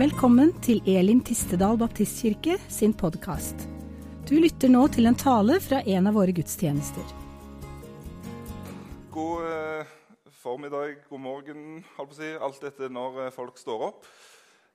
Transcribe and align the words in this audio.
Velkommen 0.00 0.54
til 0.64 0.78
Elim 0.88 1.18
Tistedal 1.20 1.76
Baptistkirke 1.76 2.54
sin 2.72 2.94
podkast. 2.96 3.66
Du 4.24 4.30
lytter 4.40 4.70
nå 4.72 4.86
til 4.94 5.04
en 5.10 5.16
tale 5.18 5.58
fra 5.60 5.82
en 5.84 6.06
av 6.08 6.14
våre 6.16 6.32
gudstjenester. 6.32 7.10
God 9.12 9.44
eh, 9.44 9.90
formiddag, 10.40 11.02
god 11.10 11.20
morgen, 11.20 11.66
holdt 11.98 12.14
på 12.14 12.16
å 12.16 12.16
si. 12.16 12.30
Alt 12.32 12.64
dette 12.64 12.88
når 12.88 13.26
eh, 13.26 13.34
folk 13.34 13.60
står 13.60 13.84
opp. 13.90 14.08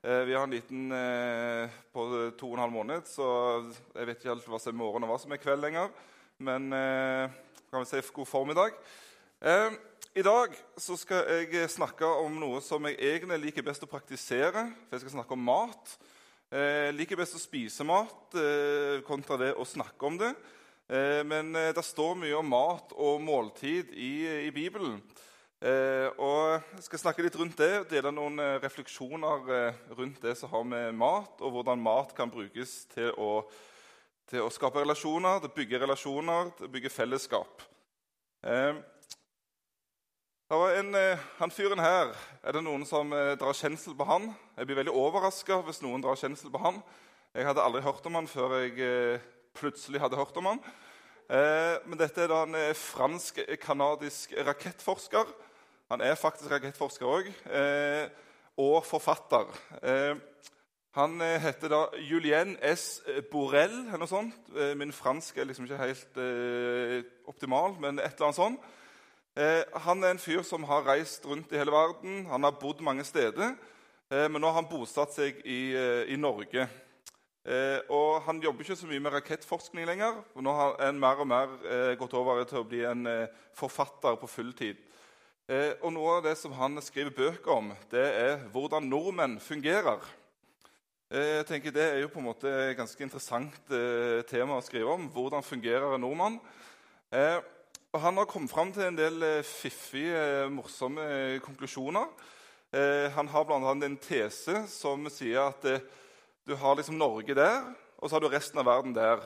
Eh, 0.05 0.21
vi 0.29 0.35
har 0.37 0.45
en 0.45 0.53
liten 0.53 0.93
på 0.93 2.05
to 2.37 2.51
og 2.51 2.59
en 2.59 2.63
halv 2.67 2.75
måned, 2.75 3.09
så 3.09 3.31
jeg 3.95 4.11
vet 4.11 4.21
ikke 4.21 4.35
helt 4.35 4.51
hva 4.51 4.61
som 4.61 4.75
er 4.75 4.81
morgen 4.83 5.07
og 5.07 5.15
hva 5.15 5.17
som 5.25 5.33
er 5.33 5.41
kveld 5.41 5.65
lenger. 5.65 5.89
Men 6.37 6.69
kan 6.69 7.81
vi 7.81 7.89
si 7.89 8.05
god 8.13 8.29
formiddag. 8.29 8.77
Eh, 9.45 9.73
I 10.15 10.23
dag 10.23 10.53
så 10.79 10.95
skal 10.95 11.27
jeg 11.51 11.67
snakke 11.67 12.07
om 12.07 12.37
noe 12.39 12.61
som 12.63 12.85
jeg 12.87 12.95
egentlig 13.03 13.35
liker 13.49 13.65
best 13.67 13.83
å 13.83 13.89
praktisere. 13.91 14.61
For 14.87 14.95
jeg 14.95 15.01
skal 15.01 15.13
snakke 15.17 15.35
om 15.35 15.41
mat. 15.43 15.91
Jeg 16.55 16.93
liker 16.95 17.19
best 17.19 17.35
å 17.35 17.41
spise 17.41 17.83
mat 17.83 18.37
eh, 18.39 19.01
kontra 19.03 19.35
det 19.41 19.49
å 19.59 19.65
snakke 19.67 20.07
om 20.07 20.15
det. 20.21 20.29
Eh, 20.87 21.19
men 21.27 21.51
eh, 21.59 21.73
det 21.75 21.83
står 21.83 22.15
mye 22.21 22.39
om 22.39 22.47
mat 22.47 22.95
og 22.95 23.19
måltid 23.27 23.91
i, 23.91 24.13
i 24.47 24.55
Bibelen. 24.55 25.03
og 25.65 26.63
Jeg 26.77 26.87
skal 26.87 27.03
snakke 27.03 27.27
litt 27.27 27.35
rundt 27.35 27.59
det, 27.59 27.83
dele 27.91 28.15
noen 28.15 28.39
refleksjoner 28.63 29.51
rundt 29.99 30.23
det 30.23 30.37
som 30.39 30.51
har 30.55 30.63
med 30.63 30.95
mat, 30.95 31.41
og 31.43 31.57
hvordan 31.57 31.81
mat 31.81 32.15
kan 32.15 32.31
brukes 32.31 32.85
til 32.95 33.11
å, 33.19 33.43
til 34.31 34.47
å 34.47 34.51
skape 34.53 34.79
relasjoner, 34.79 35.41
til 35.41 35.51
å 35.51 35.55
bygge 35.59 35.83
relasjoner, 35.83 36.55
til 36.55 36.69
å 36.69 36.75
bygge 36.75 36.93
fellesskap. 37.03 37.65
Det 40.45 40.57
var 40.57 40.75
en, 40.77 40.95
eh, 40.95 41.17
Han 41.39 41.51
fyren 41.51 41.79
her 41.79 42.11
Er 42.43 42.51
det 42.53 42.61
noen 42.61 42.85
som 42.85 43.09
eh, 43.13 43.33
drar 43.33 43.53
kjensel 43.57 43.95
på 43.97 44.05
han? 44.05 44.27
Jeg 44.53 44.67
blir 44.67 44.77
veldig 44.77 44.93
overraska 44.93 45.57
hvis 45.65 45.81
noen 45.81 46.03
drar 46.03 46.19
kjensel 46.21 46.51
på 46.53 46.61
han. 46.61 46.77
Jeg 47.33 47.47
hadde 47.47 47.63
aldri 47.65 47.81
hørt 47.81 48.05
om 48.05 48.13
han 48.13 48.27
før 48.29 48.53
jeg 48.61 48.77
eh, 48.77 49.23
plutselig 49.57 50.03
hadde 50.03 50.19
hørt 50.19 50.37
om 50.37 50.45
han. 50.45 50.61
Men 51.25 51.97
dette 51.97 52.21
er 52.21 52.29
da 52.29 52.43
en 52.43 52.75
fransk-canadisk 52.77 54.35
rakettforsker. 54.45 55.25
Han 55.89 56.01
er 56.05 56.13
faktisk 56.13 56.51
rakettforsker 56.51 57.09
òg. 57.09 57.31
Og 58.61 58.85
forfatter. 58.85 59.49
Han 60.99 61.21
heter 61.21 61.73
da 61.73 61.81
Julien 61.97 62.53
S. 62.61 63.01
Borrell, 63.31 63.87
eller 63.87 64.03
noe 64.03 64.11
sånt. 64.11 64.53
Min 64.77 64.93
fransk 64.93 65.37
er 65.37 65.49
liksom 65.49 65.65
ikke 65.65 65.81
helt 65.81 66.21
optimal, 67.25 67.79
men 67.79 67.97
et 67.97 68.13
eller 68.13 68.29
annet 68.29 68.43
sånt. 68.43 68.73
Eh, 69.35 69.65
han 69.83 69.99
er 69.99 70.13
en 70.13 70.21
fyr 70.21 70.45
som 70.47 70.63
har 70.63 70.85
reist 70.87 71.25
rundt 71.27 71.51
i 71.51 71.59
hele 71.59 71.73
verden. 71.73 72.23
Han 72.31 72.47
har 72.47 72.55
bodd 72.55 72.79
mange 72.79 73.03
steder. 73.03 73.57
Eh, 74.07 74.29
men 74.31 74.39
nå 74.39 74.47
har 74.47 74.61
han 74.61 74.69
bosatt 74.69 75.11
seg 75.11 75.41
i, 75.43 75.75
eh, 75.75 76.13
i 76.13 76.15
Norge. 76.15 76.67
og 77.89 78.23
Han 78.23 78.41
jobber 78.41 78.63
ikke 78.63 78.75
så 78.75 78.87
mye 78.87 78.99
med 78.99 79.13
rakettforskning 79.13 79.85
lenger. 79.85 80.23
og 80.33 80.43
Nå 80.43 80.51
har 80.51 80.77
han 80.79 80.99
mer 80.99 81.19
og 81.19 81.27
mer 81.27 81.95
gått 81.95 82.13
over 82.13 82.43
til 82.43 82.57
å 82.57 82.67
bli 82.67 82.81
en 82.83 83.27
forfatter 83.53 84.15
på 84.15 84.27
fulltid. 84.27 84.77
og 85.83 85.93
Noe 85.93 86.17
av 86.17 86.23
det 86.23 86.37
som 86.37 86.51
han 86.53 86.81
skriver 86.81 87.11
bøker 87.11 87.51
om, 87.51 87.71
det 87.91 88.01
er 88.01 88.37
hvordan 88.49 88.89
nordmenn 88.89 89.39
fungerer. 89.39 89.99
Jeg 91.11 91.45
tenker 91.45 91.71
Det 91.71 91.93
er 91.93 92.01
jo 92.01 92.07
på 92.07 92.17
en 92.17 92.25
måte 92.25 92.47
et 92.71 92.77
ganske 92.77 93.03
interessant 93.03 93.53
tema 94.25 94.57
å 94.57 94.63
skrive 94.63 94.89
om. 94.89 95.07
Hvordan 95.07 95.43
fungerer 95.43 95.93
en 95.93 96.01
nordmann? 96.01 96.39
Og 97.95 98.01
Han 98.01 98.17
har 98.17 98.25
kommet 98.27 98.51
fram 98.51 98.73
til 98.75 98.83
en 98.83 98.97
del 98.97 99.23
eh, 99.23 99.45
fiffige, 99.47 100.19
eh, 100.19 100.49
morsomme 100.51 101.03
eh, 101.03 101.35
konklusjoner. 101.39 102.09
Han 103.15 103.29
har 103.31 103.45
bl.a. 103.47 103.71
en 103.71 103.93
tese 104.03 104.65
som 104.67 105.05
sier 105.07 105.45
at 105.45 105.63
du 106.43 106.51
har 106.59 106.75
liksom 106.75 106.97
Norge 106.99 107.31
der, 107.37 107.69
og 107.95 108.09
så 108.09 108.17
har 108.17 108.25
du 108.25 108.27
resten 108.33 108.59
av 108.59 108.65
verden 108.67 108.91
der. 108.91 109.21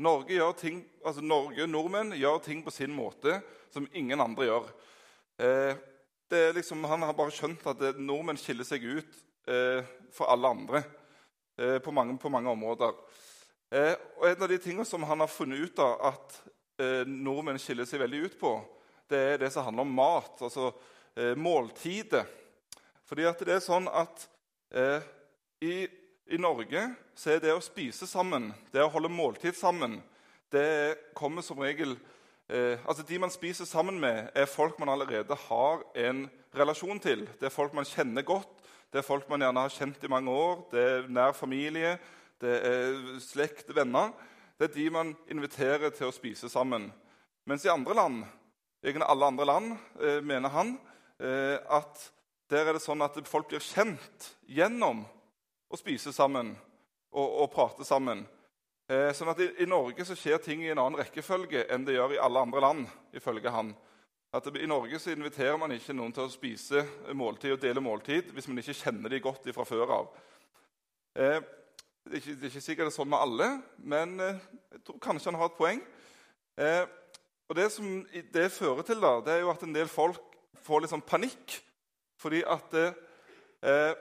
Norge, 0.00 0.46
ting, 0.56 0.78
altså 1.04 1.20
Norge 1.20 1.66
nordmenn 1.68 2.14
gjør 2.16 2.40
ting 2.46 2.62
på 2.64 2.72
sin 2.72 2.94
måte 2.96 3.42
som 3.74 3.90
ingen 3.92 4.24
andre 4.24 4.46
gjør. 4.48 4.72
Liksom, 6.56 6.86
han 6.88 7.04
har 7.04 7.18
bare 7.18 7.34
skjønt 7.34 7.66
at 7.74 7.84
nordmenn 8.00 8.40
skiller 8.40 8.64
seg 8.64 8.88
ut 8.88 9.20
for 10.14 10.32
alle 10.32 10.54
andre 10.56 10.84
på 11.84 11.92
mange, 11.92 12.16
på 12.16 12.32
mange 12.32 12.56
områder. 12.56 12.96
og 14.16 14.26
En 14.30 14.48
av 14.48 14.48
de 14.48 14.62
tingene 14.64 14.88
som 14.88 15.04
han 15.04 15.20
har 15.20 15.28
funnet 15.28 15.60
ut 15.60 15.84
av 15.84 15.98
at 16.14 16.40
eh, 16.80 17.02
nordmenn 17.06 17.60
skiller 17.60 17.88
seg 17.88 18.02
veldig 18.02 18.22
ut 18.26 18.38
på, 18.40 18.54
det 19.10 19.20
er 19.34 19.42
det 19.42 19.50
som 19.52 19.66
handler 19.66 19.84
om 19.84 19.94
mat, 19.96 20.40
altså 20.42 20.70
eh, 21.16 21.34
måltidet. 21.36 22.24
Fordi 23.04 23.26
at 23.28 23.44
det 23.44 23.56
er 23.56 23.64
sånn 23.64 23.86
at 23.92 24.24
eh, 24.74 25.04
i, 25.64 25.74
i, 26.32 26.40
Norge 26.40 26.86
så 27.14 27.34
er 27.34 27.44
det 27.44 27.52
å 27.54 27.62
spise 27.62 28.08
sammen, 28.08 28.50
det 28.72 28.82
å 28.82 28.90
holde 28.92 29.12
måltid 29.12 29.56
sammen, 29.58 30.00
det 30.52 31.12
kommer 31.16 31.44
som 31.44 31.60
regel 31.62 31.96
eh, 32.48 32.80
altså 32.86 33.04
De 33.06 33.18
man 33.20 33.32
spiser 33.32 33.68
sammen 33.68 33.98
med, 34.00 34.30
er 34.34 34.50
folk 34.50 34.78
man 34.80 34.92
allerede 34.94 35.36
har 35.48 35.84
en 36.06 36.26
relasjon 36.54 37.00
til. 37.02 37.26
Det 37.40 37.48
er 37.48 37.54
folk 37.54 37.74
man 37.76 37.88
kjenner 37.88 38.24
godt, 38.26 38.50
det 38.92 39.02
er 39.02 39.06
folk 39.06 39.28
man 39.28 39.42
gjerne 39.42 39.64
har 39.66 39.74
kjent 39.74 40.04
i 40.06 40.10
mange 40.10 40.30
år, 40.30 40.60
det 40.70 40.84
er 40.90 41.08
nær 41.10 41.34
familie, 41.36 41.96
det 42.40 42.54
er 42.66 43.18
slekt, 43.22 43.72
venner 43.74 44.14
det 44.58 44.68
er 44.68 44.74
de 44.74 44.90
man 44.94 45.14
inviterer 45.30 45.90
til 45.94 46.08
å 46.08 46.14
spise 46.14 46.48
sammen. 46.52 46.86
Mens 47.48 47.64
i 47.66 47.72
andre 47.72 47.96
land, 47.98 48.20
egentlig 48.84 49.08
alle 49.10 49.30
andre 49.32 49.46
land, 49.48 49.72
eh, 50.00 50.20
mener 50.22 50.52
han 50.54 50.76
eh, 51.18 51.58
at 51.68 52.10
der 52.50 52.68
er 52.68 52.76
det 52.76 52.84
sånn 52.84 53.02
at 53.02 53.18
folk 53.26 53.48
blir 53.50 53.64
kjent 53.64 54.30
gjennom 54.46 55.02
å 55.72 55.80
spise 55.80 56.12
sammen 56.14 56.52
og, 57.10 57.26
og 57.44 57.50
prate 57.54 57.86
sammen. 57.88 58.22
Eh, 58.88 59.10
sånn 59.16 59.32
at 59.32 59.40
i, 59.40 59.48
i, 59.64 59.66
Norge 59.66 60.04
så 60.06 60.16
skjer 60.18 60.38
ting 60.44 60.62
i 60.62 60.70
en 60.70 60.80
annen 60.82 61.00
rekkefølge 61.00 61.66
enn 61.72 61.86
det 61.86 61.96
gjør 61.96 62.14
i 62.14 62.22
alle 62.22 62.44
andre 62.46 62.62
land. 62.62 62.86
ifølge 63.12 63.50
han. 63.50 63.74
At 64.34 64.46
I 64.50 64.66
Norge 64.66 64.98
så 64.98 65.12
inviterer 65.14 65.56
man 65.58 65.72
ikke 65.72 65.94
noen 65.94 66.12
til 66.12 66.26
å 66.26 66.32
spise 66.32 66.82
måltid 67.14 67.54
og 67.54 67.60
dele 67.62 67.80
måltid 67.80 68.32
hvis 68.34 68.48
man 68.50 68.58
ikke 68.58 68.74
kjenner 68.74 69.10
dem 69.10 69.22
godt 69.22 69.46
fra 69.54 69.66
før 69.66 69.92
av. 69.98 70.08
Eh, 72.04 72.10
det 72.10 72.12
er, 72.12 72.16
ikke, 72.16 72.34
det 72.34 72.42
er 72.42 72.52
ikke 72.52 72.60
sikkert 72.60 72.86
det 72.86 72.92
er 72.92 72.96
sånn 72.98 73.08
med 73.08 73.18
alle, 73.18 73.48
men 73.78 74.20
eh, 74.20 74.40
jeg 74.72 74.82
tror 74.84 74.98
kanskje 75.00 75.30
han 75.30 75.40
har 75.40 75.50
et 75.50 75.58
poeng. 75.58 75.82
Eh, 76.60 76.84
og 77.48 77.56
Det 77.56 77.72
som 77.72 78.06
det 78.32 78.52
fører 78.52 78.82
til, 78.82 79.00
da, 79.00 79.20
det 79.20 79.32
er 79.34 79.40
jo 79.40 79.52
at 79.52 79.62
en 79.62 79.74
del 79.74 79.88
folk 79.88 80.20
får 80.64 80.80
litt 80.80 80.92
sånn 80.92 81.04
panikk. 81.04 81.60
Fordi 82.20 82.42
at 82.46 82.74
eh, 82.74 83.94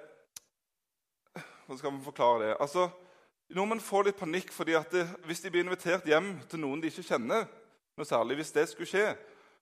Hvordan 1.64 1.80
skal 1.80 1.91
vi 1.96 2.03
forklare 2.03 2.44
det? 2.44 2.56
Altså, 2.59 2.90
Nordmenn 3.50 3.80
får 3.80 4.03
litt 4.08 4.20
panikk 4.20 4.52
fordi 4.52 4.74
at 4.75 4.91
det, 4.91 5.03
hvis 5.25 5.41
de 5.41 5.52
blir 5.52 5.64
invitert 5.64 6.08
hjem 6.08 6.34
til 6.50 6.59
noen 6.59 6.81
de 6.81 6.90
ikke 6.91 7.06
kjenner, 7.08 7.46
noe 7.96 8.08
særlig 8.08 8.35
hvis 8.40 8.52
det 8.52 8.66
skulle 8.70 8.90
skje, 8.90 9.14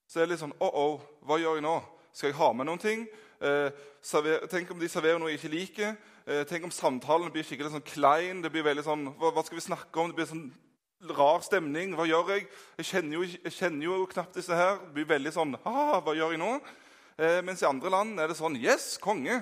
så 0.07 0.19
er 0.19 0.25
det 0.25 0.33
litt 0.33 0.41
sånn 0.41 0.55
oh, 0.59 0.73
oh, 0.73 1.03
hva 1.27 1.37
gjør 1.37 1.59
jeg 1.59 1.65
nå? 1.65 1.75
Skal 2.13 2.31
jeg 2.31 2.39
ha 2.39 2.49
med 2.57 2.67
noen 2.67 2.81
ting? 2.81 3.05
Eh, 3.41 3.69
server, 4.01 4.47
tenk 4.49 4.71
om 4.73 4.79
de 4.81 4.89
serverer 4.89 5.21
noe 5.21 5.29
jeg 5.31 5.41
ikke 5.41 5.53
liker? 5.53 5.93
Eh, 6.27 6.43
tenk 6.45 6.67
om 6.67 6.73
samtalen 6.73 7.31
blir 7.33 7.41
skikkelig 7.41 7.71
sånn 7.73 7.87
klein. 7.87 8.43
det 8.43 8.51
blir 8.53 8.61
veldig 8.61 8.83
sånn, 8.85 9.07
hva, 9.17 9.31
hva, 9.33 9.41
skal 9.41 9.57
vi 9.57 9.63
snakke 9.65 9.97
om? 9.97 10.11
Det 10.11 10.19
blir 10.19 10.27
sånn 10.29 10.51
rar 11.17 11.41
stemning. 11.41 11.95
Hva 11.97 12.05
gjør 12.05 12.35
jeg? 12.35 12.43
Jeg 12.77 12.89
kjenner 12.91 13.15
jo, 13.17 13.21
jeg 13.25 13.53
kjenner 13.55 13.85
jo 13.87 13.95
knapt 14.11 14.37
disse 14.37 14.53
her. 14.53 14.77
Det 14.83 14.93
blir 14.99 15.07
veldig 15.09 15.31
sånn 15.33 15.55
Hva 15.63 16.13
gjør 16.13 16.35
jeg 16.35 16.41
nå? 16.43 16.51
Eh, 17.17 17.39
mens 17.41 17.63
i 17.63 17.69
andre 17.69 17.89
land 17.89 18.21
er 18.21 18.29
det 18.29 18.37
sånn 18.37 18.59
Yes, 18.61 18.99
konge! 19.01 19.39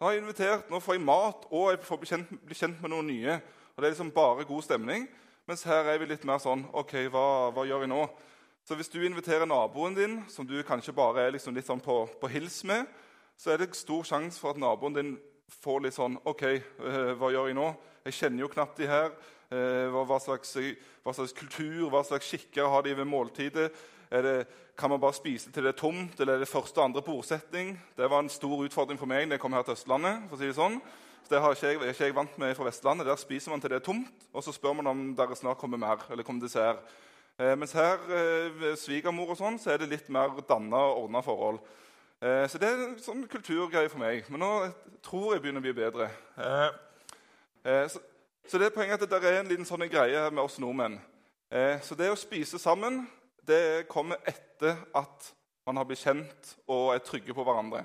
Nå 0.00 0.06
har 0.08 0.14
jeg 0.16 0.22
invitert, 0.22 0.70
nå 0.72 0.80
får 0.82 0.96
jeg 0.96 1.04
mat, 1.04 1.44
og 1.52 1.66
jeg 1.70 1.82
får 1.86 1.98
bli 2.00 2.08
kjent, 2.10 2.30
bli 2.48 2.56
kjent 2.58 2.80
med 2.82 2.90
noen 2.90 3.10
nye. 3.12 3.34
Og 3.76 3.82
Det 3.82 3.86
er 3.86 3.92
liksom 3.92 4.12
bare 4.16 4.46
god 4.48 4.64
stemning. 4.64 5.04
Mens 5.46 5.62
her 5.68 5.84
er 5.84 6.00
vi 6.00 6.08
litt 6.08 6.24
mer 6.24 6.40
sånn 6.40 6.64
OK, 6.72 6.94
hva, 7.12 7.26
hva 7.52 7.66
gjør 7.68 7.84
jeg 7.84 7.92
nå? 7.92 8.06
Så 8.64 8.78
hvis 8.78 8.88
du 8.88 9.02
inviterer 9.04 9.44
naboen 9.46 9.94
din, 9.94 10.16
som 10.32 10.48
du 10.48 10.56
kanskje 10.64 10.96
bare 10.96 11.26
er 11.26 11.36
liksom 11.36 11.52
litt 11.54 11.68
sånn 11.68 11.82
på, 11.82 12.06
på 12.18 12.32
hils 12.32 12.62
med, 12.64 12.88
så 13.36 13.52
er 13.52 13.60
det 13.60 13.74
stor 13.76 14.06
sjanse 14.06 14.40
for 14.40 14.54
at 14.54 14.60
naboen 14.62 14.96
din 14.96 15.12
får 15.62 15.84
litt 15.84 15.96
sånn 15.96 16.18
OK, 16.28 16.44
uh, 16.82 17.12
hva 17.20 17.30
gjør 17.34 17.50
jeg 17.50 17.58
nå? 17.58 17.68
Jeg 18.08 18.18
kjenner 18.18 18.44
jo 18.44 18.50
knapt 18.52 18.80
de 18.80 18.88
her. 18.90 19.12
Uh, 19.52 19.92
hva, 19.92 20.18
slags, 20.22 20.56
hva, 21.04 21.12
slags, 21.12 21.36
kultur, 21.36 21.90
hva 21.92 22.02
slags 22.08 22.30
skikker 22.32 22.70
har 22.72 22.86
de 22.86 22.96
ved 22.96 23.08
måltidet? 23.08 23.68
Det, 24.12 24.34
kan 24.76 24.90
man 24.90 25.00
bare 25.00 25.16
spise 25.16 25.52
til 25.52 25.64
det 25.64 25.72
er 25.72 25.78
tomt, 25.78 26.18
eller 26.20 26.34
er 26.34 26.42
det 26.42 26.48
første 26.48 26.80
og 26.80 26.84
andre 26.84 27.02
bordsetning? 27.04 27.76
Det 27.96 28.08
var 28.10 28.24
en 28.24 28.32
stor 28.32 28.64
utfordring 28.64 28.98
for 29.00 29.08
meg 29.08 29.28
da 29.28 29.36
jeg 29.36 29.42
kom 29.44 29.54
her 29.56 29.64
til 29.64 29.76
Østlandet. 29.76 30.26
for 30.28 30.36
å 30.36 30.40
si 30.40 30.48
Det 30.50 30.56
sånn. 30.56 30.80
Så 31.22 31.30
det 31.30 31.38
ikke 31.38 31.68
jeg, 31.68 31.76
er 31.76 31.92
ikke 31.94 32.08
jeg 32.08 32.14
vant 32.16 32.38
med 32.38 32.56
fra 32.56 32.66
Vestlandet. 32.66 33.06
Der 33.06 33.16
spiser 33.20 33.52
man 33.52 33.60
til 33.60 33.70
det 33.70 33.78
er 33.78 33.84
tomt, 33.86 34.26
og 34.32 34.42
så 34.44 34.52
spør 34.52 34.74
man 34.80 34.90
om 34.90 35.04
det 35.14 35.38
snart 35.38 35.58
kommer 35.58 35.78
mer. 35.78 36.02
eller 36.10 36.22
kommer 36.22 36.42
dessert. 36.42 36.82
Eh, 37.38 37.54
mens 37.56 37.72
her, 37.72 37.96
ved 38.58 38.76
svigermor 38.76 39.30
og 39.30 39.38
sånn, 39.38 39.58
så 39.58 39.72
er 39.72 39.78
det 39.78 39.88
litt 39.88 40.08
mer 40.08 40.34
danna 40.48 40.76
og 40.76 41.04
ordna 41.04 41.22
forhold. 41.22 41.60
Eh, 42.22 42.48
så 42.48 42.58
det 42.58 42.68
er 42.70 42.80
en 42.84 42.98
sånn 43.02 43.24
kulturgreie 43.26 43.90
for 43.90 43.98
meg. 43.98 44.28
Men 44.30 44.44
nå 44.44 44.50
tror 45.02 45.32
jeg 45.32 45.42
begynner 45.42 45.58
å 45.58 45.64
bli 45.64 45.74
bedre. 45.74 46.06
Eh, 46.38 46.68
eh, 47.66 47.86
så, 47.90 48.60
det 48.60 48.68
er 48.68 48.76
poenget 48.76 49.02
at 49.02 49.10
det 49.10 49.18
er 49.26 49.40
en 49.40 49.50
liten 49.50 49.66
sånn 49.66 49.82
greie 49.90 50.20
med 50.30 50.42
oss 50.44 50.60
nordmenn. 50.62 51.00
Så 51.84 51.92
det 51.98 52.06
å 52.08 52.16
spise 52.16 52.56
sammen 52.56 53.02
det 53.44 53.84
kommer 53.90 54.22
etter 54.24 54.78
at 54.96 55.26
man 55.68 55.76
har 55.76 55.84
blitt 55.84 56.00
kjent 56.00 56.52
og 56.64 56.94
er 56.94 57.02
trygge 57.04 57.34
på 57.36 57.44
hverandre. 57.44 57.82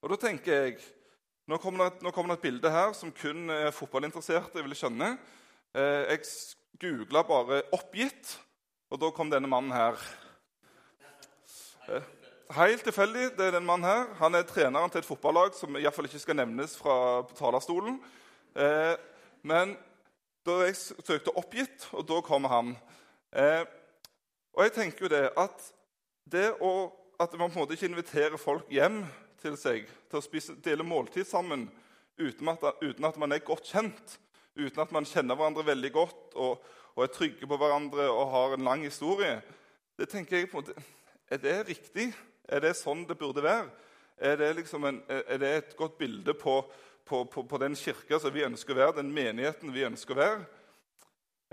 Og 0.00 0.14
da 0.14 0.18
tenker 0.22 0.64
jeg, 0.64 0.80
Nå 1.50 1.58
kommer, 1.58 1.90
det, 1.90 2.04
nå 2.06 2.12
det 2.14 2.34
et 2.36 2.44
bilde 2.44 2.70
her 2.70 2.92
som 2.94 3.10
kun 3.10 3.50
er 3.50 3.72
fotballinteresserte 3.74 4.62
vil 4.62 4.76
skjønne. 4.78 5.08
Jeg 5.74 6.20
googla 6.78 7.24
bare 7.26 7.62
'oppgitt', 7.74 8.36
og 8.90 9.00
da 9.02 9.10
kom 9.10 9.32
denne 9.32 9.50
mannen 9.50 9.74
her. 9.74 9.98
Helt 12.50 12.82
tilfeldig. 12.82 13.36
det 13.38 13.46
er 13.46 13.50
den 13.50 13.66
mannen 13.66 13.86
her. 13.86 14.08
Han 14.18 14.34
er 14.34 14.42
treneren 14.42 14.90
til 14.90 14.98
et 14.98 15.06
fotballag 15.06 15.54
som 15.54 15.76
i 15.76 15.84
hvert 15.84 15.94
fall 15.94 16.08
ikke 16.08 16.18
skal 16.18 16.34
nevnes 16.34 16.72
fra 16.74 17.22
talerstolen. 17.38 18.00
Eh, 18.58 18.96
men 19.46 19.76
da 20.46 20.56
jeg 20.64 20.76
søkte 20.76 21.30
'oppgitt', 21.30 21.86
og 21.92 22.08
da 22.08 22.20
kom 22.20 22.44
han. 22.44 22.76
Eh, 23.32 23.62
og 24.52 24.64
jeg 24.64 24.72
tenker 24.72 25.04
jo 25.04 25.08
det 25.08 25.30
at 25.36 25.72
det 26.32 26.56
å, 26.60 26.90
at 27.20 27.32
man 27.38 27.50
på 27.50 27.54
en 27.54 27.62
måte 27.62 27.72
ikke 27.78 27.86
inviterer 27.86 28.36
folk 28.36 28.66
hjem 28.68 29.04
til 29.38 29.56
seg 29.56 29.86
til 30.10 30.18
å 30.18 30.22
spise, 30.22 30.56
dele 30.58 30.82
måltid 30.82 31.24
sammen 31.24 31.70
uten 32.18 32.48
at, 32.48 32.64
uten 32.82 33.04
at 33.04 33.16
man 33.16 33.32
er 33.32 33.38
godt 33.38 33.70
kjent, 33.70 34.18
uten 34.56 34.80
at 34.80 34.90
man 34.92 35.04
kjenner 35.04 35.36
hverandre 35.36 35.66
veldig 35.66 35.92
godt 35.92 36.34
og, 36.34 36.58
og, 36.96 37.04
er 37.04 37.14
trygge 37.14 37.46
på 37.46 37.56
hverandre 37.56 38.10
og 38.10 38.30
har 38.30 38.54
en 38.54 38.64
lang 38.64 38.82
historie, 38.82 39.40
det 39.98 40.08
tenker 40.08 40.36
jeg 40.36 40.50
på 40.50 40.58
en 40.58 40.64
måte, 40.64 40.82
Er 41.30 41.36
det 41.36 41.68
riktig? 41.68 42.12
Er 42.50 42.64
det 42.64 42.74
sånn 42.78 43.04
det 43.06 43.18
burde 43.18 43.44
være? 43.44 43.68
Er 44.20 44.36
det, 44.36 44.48
liksom 44.58 44.84
en, 44.84 44.98
er 45.08 45.38
det 45.40 45.50
et 45.56 45.76
godt 45.78 45.94
bilde 45.98 46.34
på, 46.34 46.58
på, 47.06 47.22
på, 47.24 47.44
på, 47.48 47.60
den 47.62 47.76
kirka 47.78 48.18
som 48.20 48.34
vi 48.34 48.44
ønsker 48.44 48.74
å 48.74 48.80
være, 48.80 48.96
den 48.98 49.12
menigheten 49.14 49.72
vi 49.72 49.86
ønsker 49.86 50.16
å 50.16 50.20
være? 50.20 50.42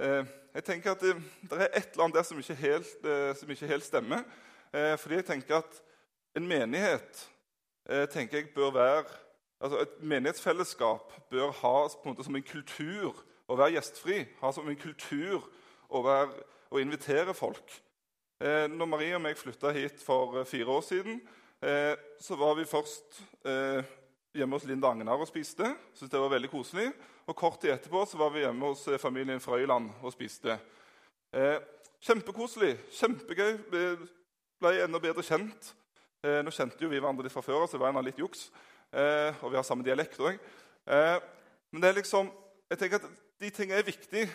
Eh, 0.04 0.34
jeg 0.58 0.66
tenker 0.68 0.96
at 0.96 1.06
det, 1.06 1.14
det, 1.46 1.62
er 1.62 1.70
et 1.70 1.94
eller 1.94 2.08
annet 2.08 2.18
der 2.18 2.28
som 2.28 2.42
ikke 2.42 2.58
helt, 2.60 3.06
eh, 3.06 3.32
som 3.38 3.54
ikke 3.54 3.70
helt 3.70 3.86
stemmer. 3.86 4.26
Eh, 4.74 4.98
fordi 5.00 5.22
jeg 5.22 5.30
tenker 5.30 5.62
at 5.62 5.80
en 6.36 6.50
menighet 6.50 7.24
eh, 7.90 8.04
tenker 8.12 8.42
jeg 8.42 8.54
bør 8.56 8.74
være 8.76 9.06
altså 9.58 9.80
Et 9.82 10.04
menighetsfellesskap 10.06 11.14
bør 11.32 11.50
ha 11.50 11.88
på 11.88 12.04
en 12.04 12.12
måte 12.12 12.24
som 12.28 12.36
en 12.38 12.44
kultur 12.46 13.24
å 13.50 13.56
være 13.58 13.78
gjestfri. 13.78 14.20
Ha 14.42 14.52
som 14.54 14.68
en 14.70 14.78
kultur 14.78 15.48
å, 15.90 16.02
være, 16.06 16.44
å 16.70 16.82
invitere 16.82 17.34
folk. 17.34 17.72
Eh, 18.38 18.68
når 18.70 18.86
Marie 18.86 19.16
og 19.18 19.22
meg 19.24 19.38
flytta 19.40 19.72
hit 19.74 20.02
for 20.06 20.38
eh, 20.38 20.46
fire 20.46 20.70
år 20.70 20.84
siden, 20.86 21.16
eh, 21.66 21.96
så 22.22 22.36
var 22.38 22.54
vi 22.60 22.68
først 22.70 23.22
eh, 23.50 23.88
hjemme 24.38 24.60
hos 24.60 24.68
Linda 24.70 24.92
Agnar 24.92 25.18
og 25.18 25.30
spiste. 25.30 25.72
Synes 25.98 26.12
det 26.12 26.22
var 26.22 26.30
veldig 26.36 26.52
koselig. 26.52 26.92
Og 27.26 27.36
Kort 27.36 27.58
tid 27.62 27.74
etterpå 27.74 28.04
så 28.06 28.20
var 28.22 28.30
vi 28.36 28.44
hjemme 28.44 28.70
hos 28.70 28.86
eh, 28.88 29.00
familien 29.02 29.42
Frøyland 29.42 29.90
og 30.04 30.14
spiste. 30.14 30.60
Eh, 31.34 31.58
kjempekoselig, 32.06 32.76
kjempegøy. 33.00 33.58
Ble 34.62 34.74
enda 34.84 35.02
bedre 35.02 35.26
kjent. 35.26 35.74
nå 36.28 36.52
kjente 36.52 36.82
jo 36.82 36.90
vi 36.90 36.98
hverandre 36.98 37.24
litt 37.24 37.34
fra 37.34 37.44
før, 37.46 37.66
så 37.66 37.78
det 37.78 37.82
var 37.82 38.06
litt 38.06 38.18
juks. 38.20 38.48
Eh, 38.94 39.34
og 39.42 39.52
vi 39.52 39.58
har 39.58 39.66
samme 39.66 39.86
dialekt 39.86 40.20
òg. 40.22 40.38
Eh, 40.88 41.18
men 41.72 41.82
det 41.82 41.90
er 41.90 42.00
liksom, 42.00 42.30
jeg 42.70 42.80
tenker 42.80 43.02
at 43.02 43.10
de 43.42 43.50
tingene 43.50 43.82
er 43.82 43.86
viktige. 43.86 44.30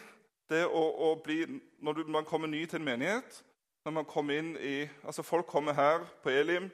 Det 0.51 0.67
å, 0.67 0.83
å 1.07 1.15
bli, 1.23 1.45
Når 1.81 1.93
du, 1.93 2.05
man 2.11 2.27
kommer 2.29 2.51
ny 2.51 2.67
til 2.67 2.81
en 2.81 2.87
menighet 2.87 3.43
når 3.85 3.93
man 3.93 4.05
kommer 4.05 4.39
inn 4.39 4.57
i, 4.57 4.89
altså 5.05 5.23
Folk 5.23 5.47
kommer 5.47 5.73
her 5.73 6.05
på 6.23 6.31
Elim. 6.31 6.71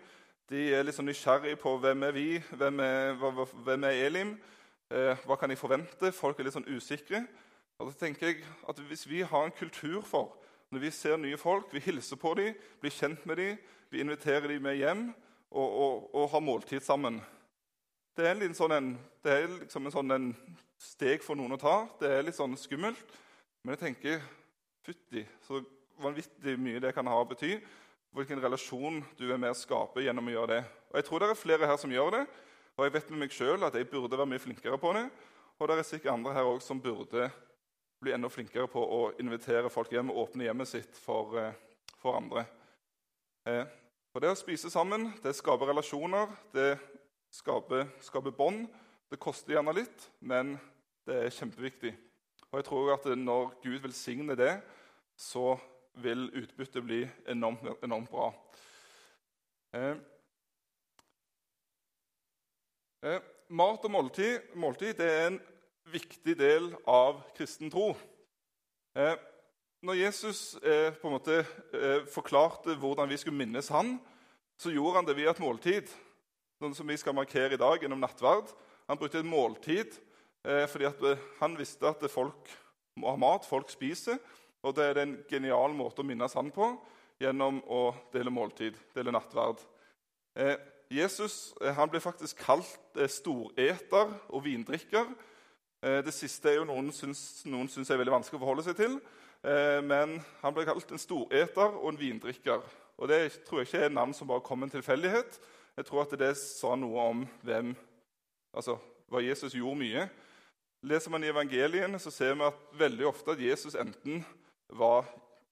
De 0.48 0.74
er 0.74 0.82
liksom 0.82 1.04
nysgjerrige 1.08 1.56
på 1.56 1.76
hvem 1.78 2.02
er 2.02 2.12
vi, 2.12 2.42
hvem 2.50 2.80
er, 2.80 3.44
hvem 3.64 3.84
er 3.84 4.00
Elim. 4.06 4.34
Eh, 4.90 5.16
hva 5.24 5.36
kan 5.36 5.50
de 5.50 5.56
forvente? 5.56 6.12
Folk 6.12 6.38
er 6.38 6.48
litt 6.48 6.56
sånn 6.56 6.68
usikre. 6.68 7.24
Og 7.78 7.92
så 7.92 7.98
tenker 8.04 8.26
jeg 8.26 8.44
at 8.68 8.80
Hvis 8.88 9.08
vi 9.08 9.22
har 9.22 9.44
en 9.44 9.56
kultur 9.56 10.02
for 10.02 10.36
når 10.70 10.80
vi 10.84 10.90
ser 10.90 11.16
nye 11.16 11.36
folk, 11.36 11.72
vi 11.72 11.80
hilser 11.80 12.16
på 12.20 12.34
dem, 12.34 12.54
blir 12.80 12.92
kjent 12.92 13.26
med 13.26 13.36
dem, 13.36 13.58
vi 13.90 14.00
inviterer 14.00 14.48
dem 14.48 14.62
med 14.62 14.76
hjem 14.76 15.14
og, 15.50 15.68
og, 15.68 16.14
og 16.14 16.30
har 16.30 16.44
måltid 16.44 16.84
sammen 16.84 17.22
det 18.18 18.26
er, 18.26 18.34
litt 18.34 18.58
sånn 18.58 18.74
en, 18.74 18.86
det 19.22 19.30
er 19.30 19.44
liksom 19.52 19.86
en 19.86 19.94
sånn 19.94 20.10
en 20.10 20.24
steg 20.82 21.22
for 21.22 21.38
noen 21.38 21.54
å 21.54 21.60
ta. 21.60 21.74
Det 22.00 22.08
er 22.10 22.24
litt 22.26 22.34
sånn 22.34 22.56
skummelt. 22.58 23.12
Men 23.62 23.76
jeg 23.76 23.82
tenker 23.84 24.24
fytti, 24.82 25.22
så 25.46 25.60
vanvittig 26.02 26.56
mye 26.60 26.80
det 26.82 26.94
kan 26.96 27.06
ha 27.10 27.18
å 27.20 27.26
bety. 27.28 27.56
Hvilken 28.16 28.40
relasjon 28.40 29.02
du 29.18 29.26
er 29.28 29.40
med 29.40 29.52
å 29.52 29.58
skape 29.58 30.02
gjennom 30.02 30.30
å 30.30 30.34
gjøre 30.34 30.52
det. 30.54 30.62
Og 30.90 30.96
Jeg 30.96 31.06
tror 31.08 31.20
det 31.20 31.28
er 31.28 31.42
flere 31.42 31.68
her 31.68 31.76
som 31.80 31.92
gjør 31.92 32.14
det, 32.16 32.22
og 32.78 32.86
jeg 32.86 32.94
vet 32.94 33.10
med 33.10 33.20
meg 33.24 33.34
sjøl 33.34 33.66
at 33.66 33.74
jeg 33.74 33.90
burde 33.90 34.16
være 34.16 34.30
mye 34.30 34.42
flinkere 34.42 34.78
på 34.80 34.92
det. 34.96 35.04
Og 35.58 35.68
det 35.68 35.76
er 35.76 35.86
sikkert 35.86 36.14
andre 36.14 36.32
her 36.36 36.46
også 36.46 36.70
som 36.70 36.80
burde 36.80 37.28
bli 38.00 38.14
enda 38.14 38.30
flinkere 38.30 38.68
på 38.70 38.78
å 38.80 39.00
invitere 39.18 39.70
folk 39.72 39.90
hjem 39.92 40.12
og 40.12 40.28
åpne 40.28 40.46
hjemmet 40.46 40.70
sitt 40.70 40.96
for, 41.02 41.34
eh, 41.36 41.52
for 41.98 42.16
andre. 42.16 42.46
Eh, 43.44 43.64
for 44.12 44.20
det 44.20 44.30
å 44.30 44.38
spise 44.38 44.70
sammen 44.70 45.12
det 45.22 45.34
skaper 45.34 45.66
relasjoner, 45.66 46.28
det 46.52 46.78
skaper, 47.30 47.88
skaper 48.00 48.30
bånd. 48.30 48.68
Det 49.10 49.18
koster 49.18 49.54
gjerne 49.54 49.74
litt, 49.74 50.08
men 50.20 50.58
det 51.06 51.16
er 51.24 51.30
kjempeviktig. 51.30 51.94
Og 52.52 52.58
jeg 52.58 52.64
tror 52.64 52.92
at 52.94 53.04
når 53.04 53.52
Gud 53.62 53.80
velsigner 53.80 54.36
det, 54.36 54.62
så 55.16 55.58
vil 56.02 56.28
utbyttet 56.42 56.84
bli 56.84 57.02
enormt, 57.26 57.64
enormt 57.82 58.10
bra. 58.10 58.28
Eh, 59.76 59.96
eh, 63.02 63.20
mat 63.48 63.84
og 63.84 63.92
måltid, 63.92 64.52
måltid 64.56 65.00
er 65.04 65.26
en 65.26 65.40
viktig 65.88 66.36
del 66.38 66.70
av 66.88 67.22
kristen 67.36 67.72
tro. 67.72 67.90
Eh, 68.96 69.16
når 69.84 70.00
Jesus 70.00 70.56
eh, 70.62 70.90
på 70.98 71.08
en 71.08 71.16
måte 71.18 71.40
eh, 71.42 72.04
forklarte 72.10 72.74
hvordan 72.80 73.10
vi 73.10 73.18
skulle 73.20 73.38
minnes 73.38 73.68
han, 73.70 73.96
så 74.58 74.72
gjorde 74.74 74.98
han 74.98 75.06
det 75.06 75.18
via 75.18 75.30
et 75.30 75.42
måltid 75.42 75.92
sånn 76.58 76.74
som 76.74 76.88
vi 76.90 76.96
skal 76.98 77.14
markere 77.14 77.54
i 77.54 77.60
dag 77.60 77.82
gjennom 77.82 78.00
nattverd. 78.02 78.50
Han 78.90 78.98
brukte 78.98 79.20
et 79.22 79.28
måltid 79.28 79.94
eh, 80.42 80.64
fordi 80.70 81.14
han 81.38 81.54
visste 81.58 81.86
at 81.86 82.02
folk 82.10 82.50
må 82.98 83.12
ha 83.12 83.20
mat, 83.20 83.46
folk 83.46 83.70
spiser. 83.70 84.18
Og 84.66 84.74
det 84.74 84.86
er 84.88 85.02
en 85.02 85.18
genial 85.30 85.74
måte 85.76 86.02
å 86.02 86.06
minnes 86.06 86.34
han 86.34 86.50
på 86.54 86.72
gjennom 87.18 87.60
å 87.66 87.92
dele 88.14 88.30
måltid, 88.30 88.76
dele 88.94 89.14
nattverd. 89.14 89.62
Eh, 90.38 90.58
Jesus 90.88 91.52
eh, 91.60 91.74
han 91.76 91.90
ble 91.92 92.00
faktisk 92.00 92.40
kalt 92.46 92.96
eh, 92.96 93.10
storeter 93.12 94.12
og 94.32 94.44
vindrikker. 94.44 95.10
Eh, 95.84 96.00
det 96.04 96.14
siste 96.16 96.50
er 96.50 96.60
jo 96.60 96.68
noen 96.68 96.88
syns, 96.96 97.44
noen 97.48 97.68
syns 97.70 97.90
er 97.92 98.00
veldig 98.00 98.16
vanskelig 98.16 98.40
å 98.40 98.44
forholde 98.44 98.66
seg 98.68 98.78
til. 98.78 99.00
men 99.38 100.16
han 100.42 100.54
ble 100.54 100.64
kalt 100.66 100.88
en 100.90 100.98
storeter 100.98 101.76
og 101.78 101.92
en 101.92 101.98
vindrikker. 102.00 102.62
Og 102.98 103.08
Det 103.08 103.44
tror 103.46 103.60
jeg 103.60 103.68
ikke 103.68 103.84
er 103.86 103.92
navn 103.94 104.10
som 104.14 104.26
bare 104.26 104.42
kom 104.42 104.64
en 104.66 104.72
tilfeldighet. 104.72 105.38
Jeg 105.76 105.86
tror 105.86 106.02
at 106.02 106.16
det 106.18 106.32
sa 106.40 106.72
noe 106.74 107.04
om 107.12 107.20
hvem, 107.46 107.70
altså, 108.50 108.74
hva 109.06 109.22
Jesus 109.22 109.54
gjorde 109.54 109.78
mye. 109.78 110.08
Leser 110.82 111.14
man 111.14 111.22
i 111.22 111.30
evangeliene, 111.30 112.00
så 112.02 112.10
ser 112.10 112.34
vi 112.34 112.48
at 112.48 112.74
veldig 112.80 113.06
ofte 113.06 113.30
at 113.36 113.44
Jesus 113.44 113.78
enten 113.78 114.24
var 114.68 115.06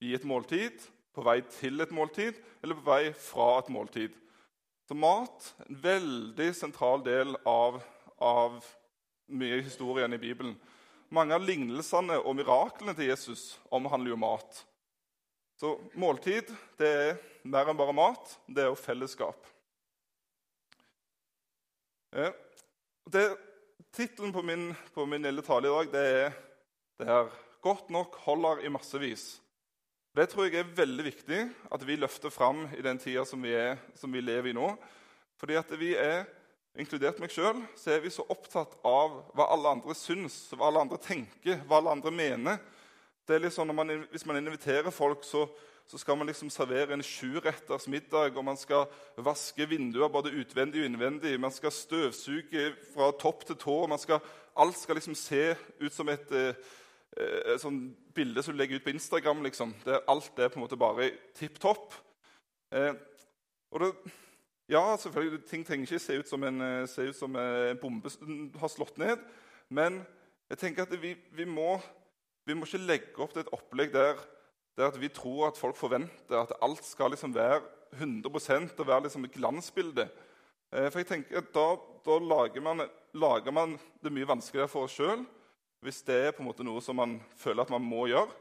i 0.04 0.14
et 0.14 0.24
måltid, 0.28 0.80
på 1.16 1.24
vei 1.24 1.40
til 1.48 1.80
et 1.80 1.92
måltid 1.96 2.36
eller 2.62 2.76
på 2.76 2.90
vei 2.90 3.02
fra 3.16 3.58
et 3.58 3.70
måltid. 3.72 4.16
Så 4.86 4.94
mat 4.94 5.48
er 5.56 5.70
en 5.70 5.78
veldig 5.82 6.48
sentral 6.54 7.02
del 7.06 7.32
av, 7.48 7.80
av 8.22 8.58
mye 9.32 9.62
historien 9.64 10.12
i 10.12 10.20
Bibelen. 10.20 10.54
Mange 11.08 11.34
av 11.34 11.44
lignelsene 11.46 12.18
og 12.20 12.36
miraklene 12.38 12.94
til 12.98 13.10
Jesus 13.10 13.56
omhandler 13.74 14.12
jo 14.12 14.20
mat. 14.20 14.60
Så 15.56 15.72
måltid 15.96 16.52
det 16.78 16.92
er 16.92 17.20
mer 17.48 17.70
enn 17.70 17.78
bare 17.78 17.96
mat. 17.96 18.36
Det 18.46 18.66
er 18.66 18.70
jo 18.70 18.78
fellesskap. 18.78 19.40
Eh, 22.16 22.32
Tittelen 23.96 24.32
på 24.32 24.42
på 24.94 25.06
min 25.06 25.22
lille 25.22 25.42
tale 25.42 25.68
i 25.68 25.70
dag 25.70 25.92
det 25.92 26.06
er 26.06 26.32
det 26.98 27.06
her, 27.06 27.30
'Godt 27.66 27.90
nok 27.90 28.14
holder 28.16 28.58
i 28.62 28.68
massevis'. 28.68 29.40
Det 30.16 30.28
tror 30.28 30.44
jeg 30.44 30.54
er 30.54 30.76
veldig 30.76 31.04
viktig 31.04 31.38
at 31.74 31.86
vi 31.86 31.96
løfter 31.96 32.30
fram 32.30 32.68
i 32.78 32.82
den 32.82 32.98
tida 32.98 33.24
som 33.24 33.42
vi, 33.42 33.56
som 33.94 34.12
vi 34.12 34.20
lever 34.20 34.50
i 34.50 34.52
nå. 34.54 34.68
Fordi 35.36 35.54
at 35.58 35.72
vi 35.80 35.96
er, 35.98 36.24
inkludert 36.78 37.18
meg 37.18 37.34
sjøl, 37.34 37.58
så 37.76 37.90
er 37.90 38.04
vi 38.04 38.12
så 38.14 38.22
opptatt 38.30 38.78
av 38.86 39.18
hva 39.34 39.48
alle 39.50 39.72
andre 39.74 39.96
syns, 39.98 40.52
hva 40.54 40.68
alle 40.68 40.84
andre 40.86 41.00
tenker, 41.02 41.58
hva 41.66 41.80
alle 41.80 41.96
andre 41.96 42.14
mener. 42.14 42.62
Det 43.26 43.34
er 43.34 43.42
litt 43.42 43.56
sånn 43.56 43.74
man, 43.74 43.90
Hvis 44.14 44.26
man 44.26 44.38
inviterer 44.38 44.94
folk, 44.94 45.24
så 45.24 45.48
så 45.86 45.98
skal 45.98 46.16
man 46.18 46.26
liksom 46.26 46.50
servere 46.50 46.96
en 46.96 47.02
sjuretters 47.02 47.86
middag, 47.86 48.34
og 48.34 48.44
man 48.44 48.56
skal 48.58 48.88
vaske 49.22 49.68
vinduer 49.70 50.10
både 50.10 50.32
utvendig 50.34 50.80
og 50.82 50.88
innvendig. 50.88 51.36
Man 51.40 51.54
skal 51.54 51.70
støvsuge 51.70 52.72
fra 52.94 53.12
topp 53.20 53.44
til 53.46 53.58
tå. 53.62 53.76
Skal, 54.02 54.18
alt 54.58 54.80
skal 54.80 54.98
liksom 54.98 55.14
se 55.14 55.54
ut 55.78 55.94
som 55.94 56.10
et 56.10 56.32
eh, 56.34 56.58
eh, 57.20 57.56
sånn 57.60 57.80
bilde 58.16 58.42
som 58.42 58.54
du 58.54 58.60
legger 58.60 58.80
ut 58.80 58.86
på 58.86 58.94
Instagram. 58.94 59.42
liksom. 59.46 59.74
Det, 59.84 60.02
alt 60.08 60.38
er 60.38 60.52
på 60.52 60.60
en 60.60 60.66
måte 60.66 60.78
bare 60.80 61.10
tipp 61.36 61.58
topp. 61.62 61.94
Eh, 62.72 62.92
og 63.72 63.82
det, 63.82 63.90
ja, 64.68 64.82
selvfølgelig, 64.98 65.44
ting 65.46 65.66
trenger 65.66 65.86
ikke 65.86 66.02
se 66.02 66.20
ut 66.20 66.28
som 66.28 66.42
en, 66.42 66.60
eh, 66.60 66.82
ut 66.82 67.16
som 67.16 67.36
en 67.36 67.78
bombe 67.82 68.10
har 68.60 68.72
slått 68.72 68.98
ned. 68.98 69.22
Men 69.68 70.04
jeg 70.50 70.58
tenker 70.58 70.86
at 70.86 71.02
vi, 71.02 71.16
vi, 71.32 71.44
må, 71.44 71.80
vi 72.46 72.54
må 72.54 72.66
ikke 72.66 72.84
legge 72.86 73.22
opp 73.22 73.34
til 73.34 73.44
et 73.44 73.54
opplegg 73.54 73.92
der 73.92 74.18
er 74.76 74.90
at 74.90 75.00
vi 75.00 75.08
tror 75.08 75.48
at 75.48 75.58
folk 75.58 75.76
forventer 75.76 76.36
at 76.36 76.52
alt 76.62 76.84
skal 76.84 77.10
liksom 77.10 77.34
være 77.34 77.62
100% 77.96 78.76
og 78.78 78.86
være 78.86 79.06
liksom 79.06 79.24
et 79.24 79.32
glansbilde. 79.32 80.08
Eh, 80.72 80.90
for 80.90 81.00
jeg 81.00 81.06
tenker 81.06 81.40
at 81.40 81.54
Da, 81.54 81.66
da 82.04 82.18
lager, 82.18 82.60
man, 82.60 82.82
lager, 83.14 83.50
man, 83.50 83.78
det 84.02 84.12
mye 84.12 84.28
vanskeligere 84.28 84.68
for 84.68 84.84
oss 84.84 84.98
sjøl. 84.98 85.24
Hvis 85.84 86.02
det 86.06 86.16
er 86.16 86.34
på 86.34 86.42
en 86.42 86.48
måte 86.48 86.64
noe 86.66 86.80
som 86.82 86.96
man 86.98 87.18
føler 87.38 87.66
at 87.66 87.72
man 87.74 87.84
må 87.84 88.06
gjøre, 88.10 88.32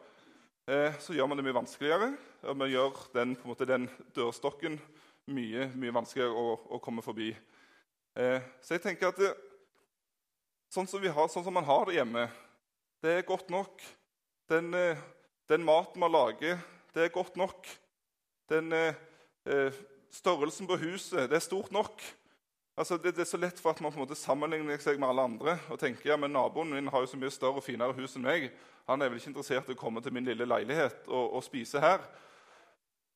eh, 0.72 0.96
så 1.01 1.13
gjør 1.13 1.27
man 1.30 1.39
det 1.39 1.46
mye 1.48 1.58
vanskeligere. 1.58 2.13
Og 2.46 2.58
man 2.58 2.72
gjør 2.72 3.01
den, 3.15 3.36
måte, 3.46 3.68
den 3.70 3.89
dørstokken 4.15 4.80
mye, 5.34 5.70
mye 5.75 5.96
vanskeligere 5.96 6.34
å, 6.34 6.56
å 6.77 6.82
komme 6.84 7.04
forbi. 7.06 7.32
Eh, 8.15 8.39
så 8.63 8.77
jeg 8.77 8.86
tenker 8.86 9.12
at 9.12 9.20
det, 9.20 9.34
sånn, 10.72 10.88
som 10.88 11.04
har, 11.04 11.32
sånn, 11.32 11.46
som 11.46 11.56
man 11.56 11.68
har 11.68 11.89
det 11.89 11.98
hjemme, 12.00 12.27
det 13.04 13.18
er 13.18 13.27
godt 13.27 13.51
nok. 13.54 13.84
Den, 14.50 14.72
eh, 14.77 15.01
den 15.51 15.65
maten 15.65 16.01
man 16.01 16.13
lager, 16.13 16.62
det 16.96 17.04
er 17.04 17.13
godt 17.13 17.38
nok. 17.39 17.68
Den 18.50 18.72
eh, 18.74 19.04
eh 19.50 19.84
størrelsen 20.15 20.68
på 20.68 20.77
huset, 20.80 21.25
det 21.27 21.36
er 21.36 21.44
stort 21.44 21.74
nok. 21.75 22.00
Altså, 22.75 22.98
det, 22.98 23.13
det, 23.15 23.24
er 23.24 23.29
så 23.29 23.39
lett 23.39 23.60
for 23.60 23.72
at 23.72 23.79
man 23.79 23.94
på 23.94 24.01
en 24.01 24.03
måte 24.03 24.17
sammenligner 24.20 24.82
seg 24.84 25.00
med 25.00 25.08
alle 25.08 25.24
andre 25.29 25.53
og 25.72 25.79
tenker 25.79 26.10
ja, 26.10 26.17
men 26.20 26.34
naboen 26.36 26.74
min 26.75 26.91
har 26.91 27.05
jo 27.05 27.08
så 27.08 27.20
mye 27.20 27.32
større 27.32 27.62
og 27.62 27.63
finere 27.63 27.96
hus 27.96 28.17
enn 28.20 28.25
meg. 28.27 28.50
Han 28.89 29.01
er 29.01 29.10
vel 29.10 29.22
ikke 29.22 29.32
interessert 29.32 29.70
i 29.72 29.75
å 29.77 29.79
komme 29.79 30.03
til 30.03 30.13
min 30.13 30.27
lille 30.27 30.48
leilighet 30.48 31.08
og, 31.08 31.38
og 31.38 31.46
spise 31.46 31.79
her. 31.79 32.03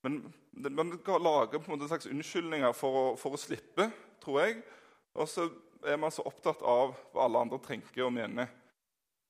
Men 0.08 0.22
man 0.56 0.96
lager 0.96 1.60
på 1.60 1.68
en 1.68 1.74
måte 1.74 1.90
en 1.90 1.92
slags 1.92 2.08
unnskyldninger 2.08 2.72
for 2.78 3.02
å, 3.02 3.04
for 3.20 3.36
å 3.36 3.42
slippe, 3.42 3.90
tror 4.24 4.40
jeg. 4.46 4.62
Og 5.20 5.28
så 5.28 5.50
er 5.84 6.00
man 6.00 6.16
så 6.16 6.24
opptatt 6.28 6.64
av 6.64 6.96
hva 7.12 7.28
alle 7.28 7.44
andre 7.44 7.60
tenker 7.68 8.08
og 8.08 8.16
mener. 8.16 8.48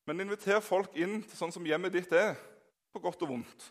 Men 0.05 0.21
inviter 0.21 0.61
folk 0.61 0.93
inn 0.97 1.23
til 1.25 1.37
sånn 1.37 1.53
som 1.53 1.65
hjemmet 1.65 1.93
ditt 1.97 2.13
er, 2.13 2.37
på 2.93 3.01
godt 3.01 3.25
og 3.25 3.33
vondt. 3.33 3.67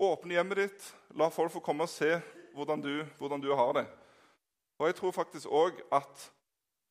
Åpne 0.00 0.36
hjemmet 0.40 0.64
ditt, 0.64 0.90
la 1.18 1.30
folk 1.30 1.54
få 1.54 1.62
komme 1.62 1.86
og 1.86 1.92
se 1.92 2.16
hvordan 2.54 2.82
du, 2.82 2.92
hvordan 3.18 3.42
du 3.42 3.50
har 3.54 3.74
det. 3.78 3.86
Og 4.80 4.86
jeg 4.86 4.94
tror 4.96 5.12
faktisk 5.12 5.46
òg 5.52 5.76
at 5.92 6.30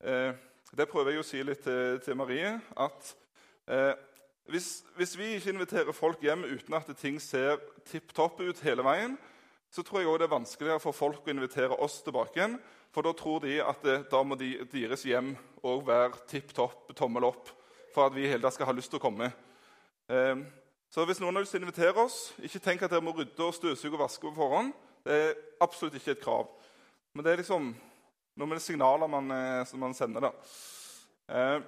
eh, 0.05 0.34
Det 0.77 0.86
prøver 0.86 1.15
jeg 1.15 1.24
å 1.24 1.25
si 1.25 1.39
litt 1.41 1.63
til, 1.65 1.98
til 2.05 2.17
Marie. 2.17 2.51
At 2.77 3.15
eh, 3.65 3.96
hvis, 4.46 4.84
hvis, 4.98 5.15
vi 5.17 5.31
ikke 5.34 5.55
inviterer 5.55 5.96
folk 5.98 6.22
hjem 6.22 6.43
uten 6.46 6.75
at 6.77 6.91
ting 7.01 7.17
ser 7.22 7.58
tipp 7.89 8.13
topp 8.13 8.43
ut 8.46 8.62
hele 8.62 8.86
veien, 8.86 9.15
så 9.74 9.81
tror 9.81 10.00
jeg 10.00 10.10
også 10.12 10.22
det 10.22 10.27
er 10.27 10.36
vanskeligere 10.36 10.84
for 10.84 10.98
folk 10.98 11.25
å 11.25 11.34
invitere 11.34 11.79
oss 11.81 11.98
tilbake 12.05 12.38
igjen. 12.38 12.60
For 12.93 13.05
da 13.05 13.15
tror 13.17 13.41
de 13.41 13.58
at 13.65 13.81
det, 13.81 13.98
da 14.13 14.22
må 14.22 14.38
de, 14.38 14.51
deres 14.69 15.08
hjem 15.10 15.34
òg 15.65 15.81
være 15.89 16.22
tipp 16.29 16.53
topp, 16.53 16.93
tommel 16.93 17.25
opp, 17.25 17.50
for 17.96 18.05
at 18.05 18.13
vi 18.13 18.29
hele 18.29 18.46
tatt 18.46 18.60
skal 18.60 18.69
ha 18.69 18.77
lyst 18.77 18.93
til 18.93 19.01
å 19.01 19.05
komme. 19.08 19.31
Eh, 20.13 20.46
så 20.93 21.10
hvis 21.10 21.22
noen 21.22 21.34
har 21.34 21.48
lyst 21.48 21.58
til 21.58 21.65
å 21.65 21.65
invitere 21.65 22.05
oss, 22.05 22.22
ikke 22.38 22.62
tenk 22.69 22.86
at 22.86 22.93
dere 22.93 23.05
må 23.05 23.17
rydde 23.17 23.50
og 23.50 23.58
støvsuge 23.58 23.98
og 23.98 24.05
vaske 24.05 24.29
på 24.29 24.38
forhånd. 24.38 24.74
Det 25.01 25.22
er 25.25 25.38
absolutt 25.65 25.98
ikke 25.98 26.13
et 26.13 26.22
krav. 26.22 26.50
Men 27.13 27.25
det 27.25 27.32
er 27.34 27.42
liksom 27.42 27.72
noe 28.39 28.48
med 28.48 28.60
det 28.60 28.63
signaler 28.63 29.10
man, 29.12 29.32
eh, 29.32 29.66
som 29.68 29.82
man 29.82 29.94
sender. 29.94 30.30
da. 30.30 30.32
Eh, 31.30 31.60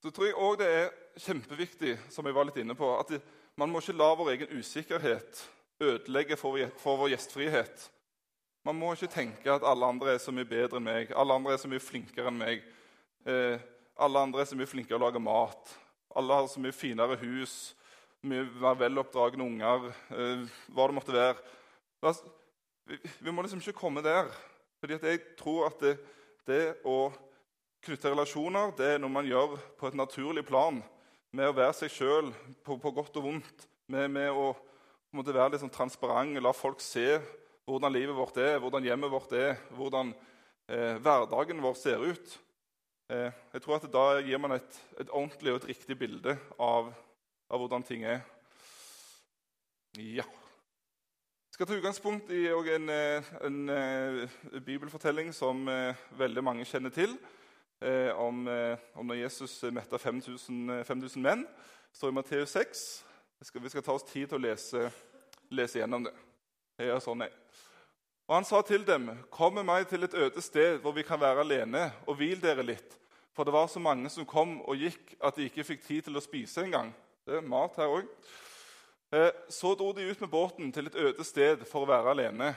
så 0.00 0.10
tror 0.10 0.26
jeg 0.26 0.40
òg 0.40 0.58
det 0.58 0.68
er 0.72 0.90
kjempeviktig, 1.20 1.96
som 2.08 2.26
jeg 2.26 2.34
var 2.34 2.48
litt 2.48 2.60
inne 2.62 2.76
på, 2.76 2.88
at 2.96 3.12
man 3.60 3.70
må 3.70 3.82
ikke 3.82 3.98
la 3.98 4.14
vår 4.16 4.30
egen 4.34 4.54
usikkerhet 4.56 5.42
ødelegge 5.80 6.36
for, 6.40 6.56
for, 6.80 7.00
vår 7.00 7.12
gjestfrihet. 7.14 7.90
Man 8.64 8.76
må 8.76 8.92
ikke 8.92 9.12
tenke 9.12 9.52
at 9.52 9.64
alle 9.64 9.88
andre 9.88 10.14
er 10.14 10.22
så 10.22 10.32
mye 10.32 10.48
bedre 10.48 10.80
enn 10.80 10.86
meg, 10.88 11.12
alle 11.16 11.36
andre 11.36 11.54
er 11.54 11.60
så 11.60 11.68
mye 11.68 11.82
flinkere 11.84 12.32
enn 12.32 12.40
meg. 12.40 12.64
Eh, 13.28 13.60
alle 14.00 14.24
andre 14.24 14.42
er 14.42 14.48
så 14.48 14.56
mye 14.56 14.68
flinkere 14.68 14.96
å 14.96 15.04
lage 15.04 15.20
mat. 15.20 15.74
Alle 16.16 16.36
har 16.36 16.48
så 16.48 16.60
mye 16.60 16.76
finere 16.76 17.20
hus, 17.20 17.74
mye 18.24 18.44
mer 18.60 18.76
veloppdragne 18.80 19.44
unger, 19.44 19.90
eh, 20.16 20.44
hva 20.72 20.88
det 20.88 20.96
måtte 20.96 21.16
være. 21.16 21.40
Vi 22.86 23.32
må 23.32 23.42
liksom 23.42 23.60
ikke 23.62 23.78
komme 23.78 24.02
der. 24.04 24.30
Fordi 24.80 24.96
jeg 25.02 25.20
tror 25.38 25.68
at 25.68 25.82
det, 25.82 25.96
det, 26.48 26.62
å 26.88 27.10
knytte 27.84 28.12
relasjoner 28.12 28.72
det 28.78 28.94
er 28.94 29.02
noe 29.02 29.12
man 29.12 29.28
gjør 29.28 29.58
på 29.78 29.90
et 29.90 29.98
naturlig 29.98 30.44
plan. 30.48 30.80
Med 31.36 31.50
å 31.50 31.56
være 31.56 31.76
seg 31.76 31.92
sjøl 31.92 32.32
på, 32.64 32.78
på, 32.80 32.92
godt 32.96 33.20
og 33.20 33.26
vondt. 33.28 33.66
Med, 33.90 34.08
med 34.10 34.32
å 34.32 34.54
være 35.12 35.52
liksom 35.54 35.72
transparent, 35.74 36.40
la 36.40 36.54
folk 36.56 36.82
se 36.82 37.20
hvordan 37.68 37.92
livet 37.92 38.16
vårt 38.16 38.40
er, 38.42 38.58
hvordan 38.62 38.86
hjemmet 38.86 39.12
vårt 39.12 39.32
er, 39.36 39.60
hvordan 39.76 40.10
eh, 40.70 40.96
hverdagen 41.02 41.62
vår 41.62 41.76
ser 41.78 42.02
ut. 42.02 42.34
Eh, 43.10 43.30
jeg 43.54 43.62
tror 43.62 43.76
at 43.78 43.86
Da 43.92 44.04
gir 44.24 44.42
man 44.42 44.56
et, 44.56 44.82
et, 44.98 45.10
ordentlig 45.10 45.54
og 45.54 45.60
et 45.60 45.70
riktig 45.74 45.98
bilde 45.98 46.34
av, 46.58 46.90
av 47.50 47.62
hvordan 47.62 47.86
ting 47.86 48.06
er. 48.08 48.24
Ja 49.98 50.26
skal 51.60 51.68
ta 51.68 51.76
utgangspunkt 51.76 52.30
i 52.30 52.46
en, 52.48 52.88
eh, 52.88 53.22
en, 53.44 53.68
en, 53.68 53.68
eh, 53.68 54.60
bibelfortelling 54.64 55.32
som 55.32 55.68
eh, 55.68 55.94
veldig 56.16 56.44
mange 56.44 56.64
kjenner 56.64 56.90
til. 56.90 57.18
Om, 58.16 58.48
om 58.94 59.06
når 59.06 59.18
Jesus 59.22 59.62
metta 59.72 59.98
5000, 59.98 60.84
5000 60.84 61.22
menn. 61.22 61.42
Det 61.44 61.96
står 61.96 62.08
i 62.08 62.16
Matteus 62.16 62.50
6. 62.50 63.04
Vi 63.38 63.44
skal, 63.44 63.62
vi 63.62 63.68
skal, 63.68 63.82
ta 63.82 63.92
oss 63.92 64.04
tid 64.08 64.28
til 64.28 64.36
å 64.36 64.42
lese, 64.42 64.90
lese 65.50 65.80
gjennom 65.80 66.04
det. 66.04 66.12
det 66.76 66.88
er 66.88 67.00
sånn 67.00 67.24
jeg. 67.24 67.32
Og 68.28 68.34
Han 68.34 68.44
sa 68.44 68.62
til 68.62 68.84
dem, 68.86 69.10
'Kom 69.30 69.54
med 69.54 69.64
meg 69.64 69.88
til 69.88 70.04
et 70.04 70.14
øde 70.14 70.40
sted 70.40 70.80
hvor 70.80 70.92
vi 70.92 71.02
kan 71.02 71.20
være 71.20 71.40
alene, 71.40 71.92
og 72.06 72.16
hvil 72.16 72.40
dere 72.40 72.62
litt.' 72.62 72.96
For 73.32 73.44
det 73.44 73.52
var 73.52 73.66
så 73.66 73.80
mange 73.80 74.08
som 74.08 74.26
kom 74.26 74.60
og 74.60 74.76
gikk, 74.76 75.16
at 75.24 75.36
de 75.36 75.44
ikke 75.44 75.64
fikk 75.64 75.82
tid 75.84 76.02
til 76.02 76.16
å 76.16 76.24
spise 76.24 76.64
engang. 76.64 76.94
Det 77.26 77.36
er 77.36 77.40
mat 77.40 77.76
her 77.76 77.88
òg. 77.88 78.08
Eh, 79.12 79.30
så 79.48 79.74
dro 79.74 79.92
de 79.92 80.02
ut 80.06 80.20
med 80.20 80.30
båten 80.30 80.72
til 80.72 80.86
et 80.86 80.94
øde 80.94 81.24
sted 81.26 81.64
for 81.66 81.82
å 81.82 81.90
være 81.90 82.12
alene. 82.14 82.52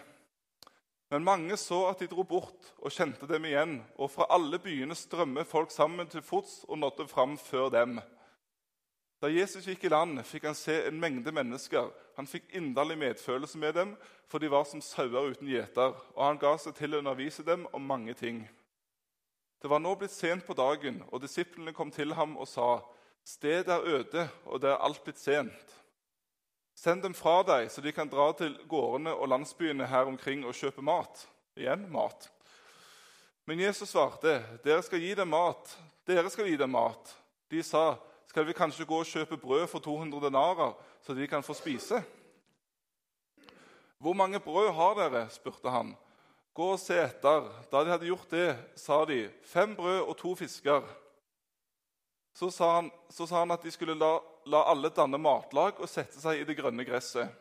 Men 1.10 1.26
mange 1.26 1.58
så 1.58 1.80
at 1.90 2.00
de 2.02 2.08
dro 2.10 2.24
bort 2.26 2.72
og 2.78 2.94
kjente 2.94 3.28
dem 3.30 3.46
igjen, 3.46 3.80
og 3.98 4.12
fra 4.14 4.28
alle 4.34 4.60
byene 4.62 4.98
strømmet 4.98 5.50
folk 5.50 5.74
sammen 5.74 6.10
til 6.10 6.22
fots 6.26 6.64
og 6.68 6.78
nådde 6.82 7.08
fram 7.10 7.36
før 7.38 7.70
dem. 7.74 8.00
Da 9.22 9.30
Jesus 9.32 9.66
gikk 9.66 9.86
i 9.88 9.92
land, 9.94 10.20
fikk 10.28 10.50
han 10.50 10.58
se 10.58 10.80
en 10.88 10.98
mengde 11.00 11.32
mennesker. 11.32 11.92
Han 12.18 12.28
fikk 12.28 12.50
inderlig 12.58 12.98
medfølelse 13.02 13.58
med 13.58 13.78
dem, 13.78 13.94
for 14.28 14.42
de 14.42 14.50
var 14.52 14.66
som 14.70 14.82
sauer 14.82 15.30
uten 15.32 15.48
gjeter, 15.48 15.94
og 16.16 16.26
han 16.26 16.42
ga 16.42 16.56
seg 16.58 16.76
til 16.78 16.94
å 16.94 17.00
undervise 17.02 17.46
dem 17.46 17.64
om 17.74 17.86
mange 17.88 18.14
ting. 18.20 18.44
Det 19.62 19.70
var 19.72 19.80
nå 19.80 19.94
blitt 19.96 20.12
sent 20.12 20.46
på 20.46 20.58
dagen, 20.58 21.00
og 21.10 21.22
disiplene 21.24 21.74
kom 21.74 21.92
til 21.92 22.14
ham 22.14 22.38
og 22.38 22.48
sa:" 22.48 22.82
Stedet 23.24 23.72
er 23.72 23.86
øde, 23.88 24.30
og 24.46 24.62
det 24.62 24.70
er 24.70 24.84
alt 24.84 25.04
blitt 25.04 25.20
sent. 25.20 25.83
Send 26.76 27.04
dem 27.04 27.14
fra 27.14 27.42
deg, 27.46 27.70
så 27.72 27.82
de 27.82 27.94
kan 27.94 28.10
dra 28.10 28.32
til 28.38 28.56
gårdene 28.70 29.14
og 29.14 29.30
landsbyene 29.30 29.88
her 29.88 30.10
omkring 30.10 30.46
og 30.46 30.56
kjøpe 30.58 30.82
mat. 30.82 31.28
Igjen 31.58 31.86
mat. 31.94 32.30
Men 33.46 33.60
Jesus 33.60 33.92
svarte, 33.92 34.40
dere 34.64 34.82
skal 34.86 35.04
gi 35.04 35.14
dem 35.16 35.30
mat. 35.34 35.76
Dere 36.08 36.32
skal 36.34 36.48
gi 36.50 36.58
dem 36.58 36.74
mat. 36.74 37.12
De 37.52 37.62
sa, 37.64 37.98
skal 38.30 38.48
vi 38.48 38.56
kanskje 38.58 38.88
gå 38.90 38.98
og 39.04 39.08
kjøpe 39.08 39.38
brød 39.38 39.68
for 39.70 39.84
200 39.84 40.26
denarer, 40.26 40.74
så 41.06 41.14
de 41.14 41.28
kan 41.30 41.44
få 41.46 41.54
spise? 41.54 42.02
Hvor 44.02 44.16
mange 44.18 44.40
brød 44.40 44.72
har 44.74 44.96
dere? 44.98 45.28
spurte 45.30 45.70
han. 45.70 45.94
Gå 46.54 46.72
og 46.74 46.80
se 46.80 46.98
etter. 47.02 47.48
Da 47.72 47.84
de 47.84 47.94
hadde 47.94 48.10
gjort 48.10 48.32
det, 48.32 48.50
sa 48.76 49.04
de, 49.06 49.30
fem 49.44 49.76
brød 49.76 50.02
og 50.02 50.18
to 50.18 50.36
fisker. 50.36 50.84
Så 52.34 52.50
sa 52.52 52.76
han, 52.76 52.92
så 53.10 53.28
sa 53.30 53.44
han 53.44 53.54
at 53.54 53.64
de 53.64 53.72
skulle 53.72 53.96
la 53.98 54.18
la 54.46 54.64
alle 54.72 54.92
danne 54.94 55.20
matlag 55.22 55.80
og 55.80 55.90
sette 55.90 56.20
seg 56.20 56.42
i 56.42 56.46
det 56.48 56.58
grønne 56.58 56.86
gresset. 56.88 57.32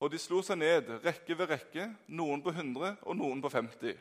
Og 0.00 0.12
de 0.12 0.18
slo 0.20 0.40
seg 0.44 0.60
ned, 0.60 0.88
rekke 1.04 1.36
ved 1.36 1.50
rekke, 1.50 1.90
noen 2.08 2.40
på 2.44 2.54
100 2.54 3.02
og 3.04 3.18
noen 3.18 3.42
på 3.44 3.50
50. 3.52 3.98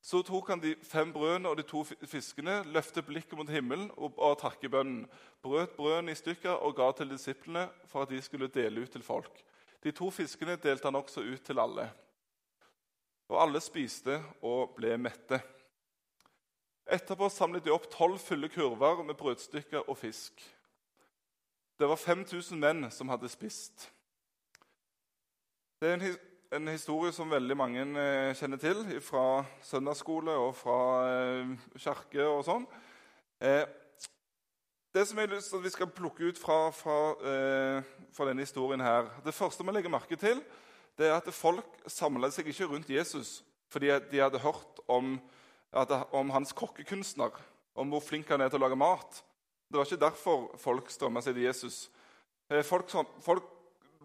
Så 0.00 0.22
tok 0.24 0.48
han 0.48 0.62
de 0.62 0.72
fem 0.86 1.12
brødene 1.12 1.50
og 1.50 1.58
de 1.58 1.64
to 1.68 1.82
fiskene, 1.84 2.62
løftet 2.72 3.04
blikket 3.06 3.36
mot 3.38 3.50
himmelen 3.52 3.90
og, 3.98 4.16
og 4.16 4.38
takkebønnen, 4.40 5.04
brøt 5.44 5.76
brødene 5.76 6.14
i 6.14 6.18
stykker 6.18 6.56
og 6.56 6.74
ga 6.78 6.88
til 6.96 7.12
disiplene 7.12 7.66
for 7.90 8.06
at 8.06 8.12
de 8.12 8.20
skulle 8.24 8.48
dele 8.48 8.86
ut 8.86 8.92
til 8.94 9.04
folk. 9.04 9.42
De 9.84 9.92
to 9.96 10.08
fiskene 10.12 10.56
delte 10.60 10.88
han 10.88 10.98
også 10.98 11.22
ut 11.24 11.44
til 11.44 11.60
alle. 11.60 11.86
Og 13.30 13.38
alle 13.44 13.60
spiste 13.62 14.16
og 14.42 14.72
ble 14.76 14.96
mette. 14.98 15.38
Etterpå 16.90 17.28
samlet 17.30 17.64
de 17.64 17.70
opp 17.70 17.86
tolv 17.92 18.18
fulle 18.18 18.48
kurver 18.50 19.04
med 19.04 19.14
brødstykker 19.20 19.84
og 19.84 20.00
fisk. 20.00 20.40
Det 21.80 21.88
var 21.88 21.96
5000 21.96 22.58
menn 22.60 22.90
som 22.92 23.08
hadde 23.08 23.28
spist. 23.32 23.86
Det 25.80 25.88
er 25.88 25.94
en, 25.94 26.18
en 26.52 26.68
historie 26.68 27.08
som 27.12 27.30
veldig 27.32 27.56
mange 27.56 27.86
eh, 28.02 28.34
kjenner 28.36 28.60
til 28.60 28.82
fra 29.00 29.46
søndagsskole 29.64 30.34
og 30.42 30.50
fra 30.58 30.74
eh, 31.08 31.54
kirke 31.80 32.26
og 32.26 32.42
sånn. 32.44 32.66
Eh, 33.40 33.64
det 34.92 35.06
som 35.08 35.22
jeg 35.22 35.30
har 35.30 35.32
lyst 35.38 35.48
til 35.54 35.62
at 35.62 35.64
vi 35.64 35.72
skal 35.72 35.94
plukke 35.96 36.28
ut 36.28 36.42
fra, 36.42 36.58
fra, 36.82 36.98
eh, 37.32 37.88
fra, 38.12 38.28
denne 38.28 38.44
historien 38.44 38.84
her, 38.84 39.08
Det 39.24 39.34
første 39.34 39.64
vi 39.64 39.72
legger 39.72 39.96
merke 39.96 40.20
til, 40.20 40.44
det 40.98 41.08
er 41.08 41.16
at 41.16 41.32
folk 41.32 41.80
samla 41.88 42.28
seg 42.28 42.52
ikke 42.52 42.68
rundt 42.74 42.92
Jesus 42.92 43.38
fordi 43.72 43.88
de 44.10 44.20
hadde 44.20 44.44
hørt 44.44 44.84
om, 44.88 45.16
om 46.12 46.30
hans 46.30 46.52
kokkekunstner, 46.52 47.30
om 47.74 47.88
hvor 47.88 48.04
flink 48.04 48.28
han 48.28 48.40
er 48.40 48.52
til 48.52 48.60
å 48.60 48.66
lage 48.66 48.76
mat. 48.76 49.24
Det 49.70 49.78
var 49.78 49.86
ikke 49.86 50.02
derfor 50.02 50.46
folk 50.58 50.88
strømma 50.90 51.20
seg 51.22 51.36
til 51.36 51.44
Jesus. 51.46 51.84
Eh, 52.50 52.64
folk, 52.66 52.90
folk 53.22 53.44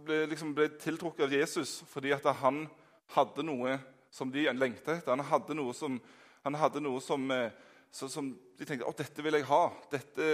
ble, 0.06 0.20
liksom, 0.30 0.52
ble, 0.54 0.68
tiltrukket 0.78 1.26
av 1.26 1.34
Jesus 1.34 1.80
fordi 1.90 2.12
han 2.14 2.68
hadde 3.16 3.46
noe 3.48 3.80
som 4.14 4.30
de 4.30 4.46
lengta 4.54 4.94
etter. 4.94 5.16
Han 5.16 5.26
hadde 5.26 5.58
noe 5.58 5.74
som, 5.74 5.98
hadde 6.46 6.84
noe 6.86 7.02
som, 7.02 7.26
eh, 7.34 7.50
så, 7.90 8.06
som 8.14 8.30
de 8.30 8.68
tenkte 8.68 8.86
at 8.86 9.02
dette 9.02 9.26
vil 9.26 9.40
jeg 9.40 9.48
ha. 9.50 9.64
Dette, 9.90 10.30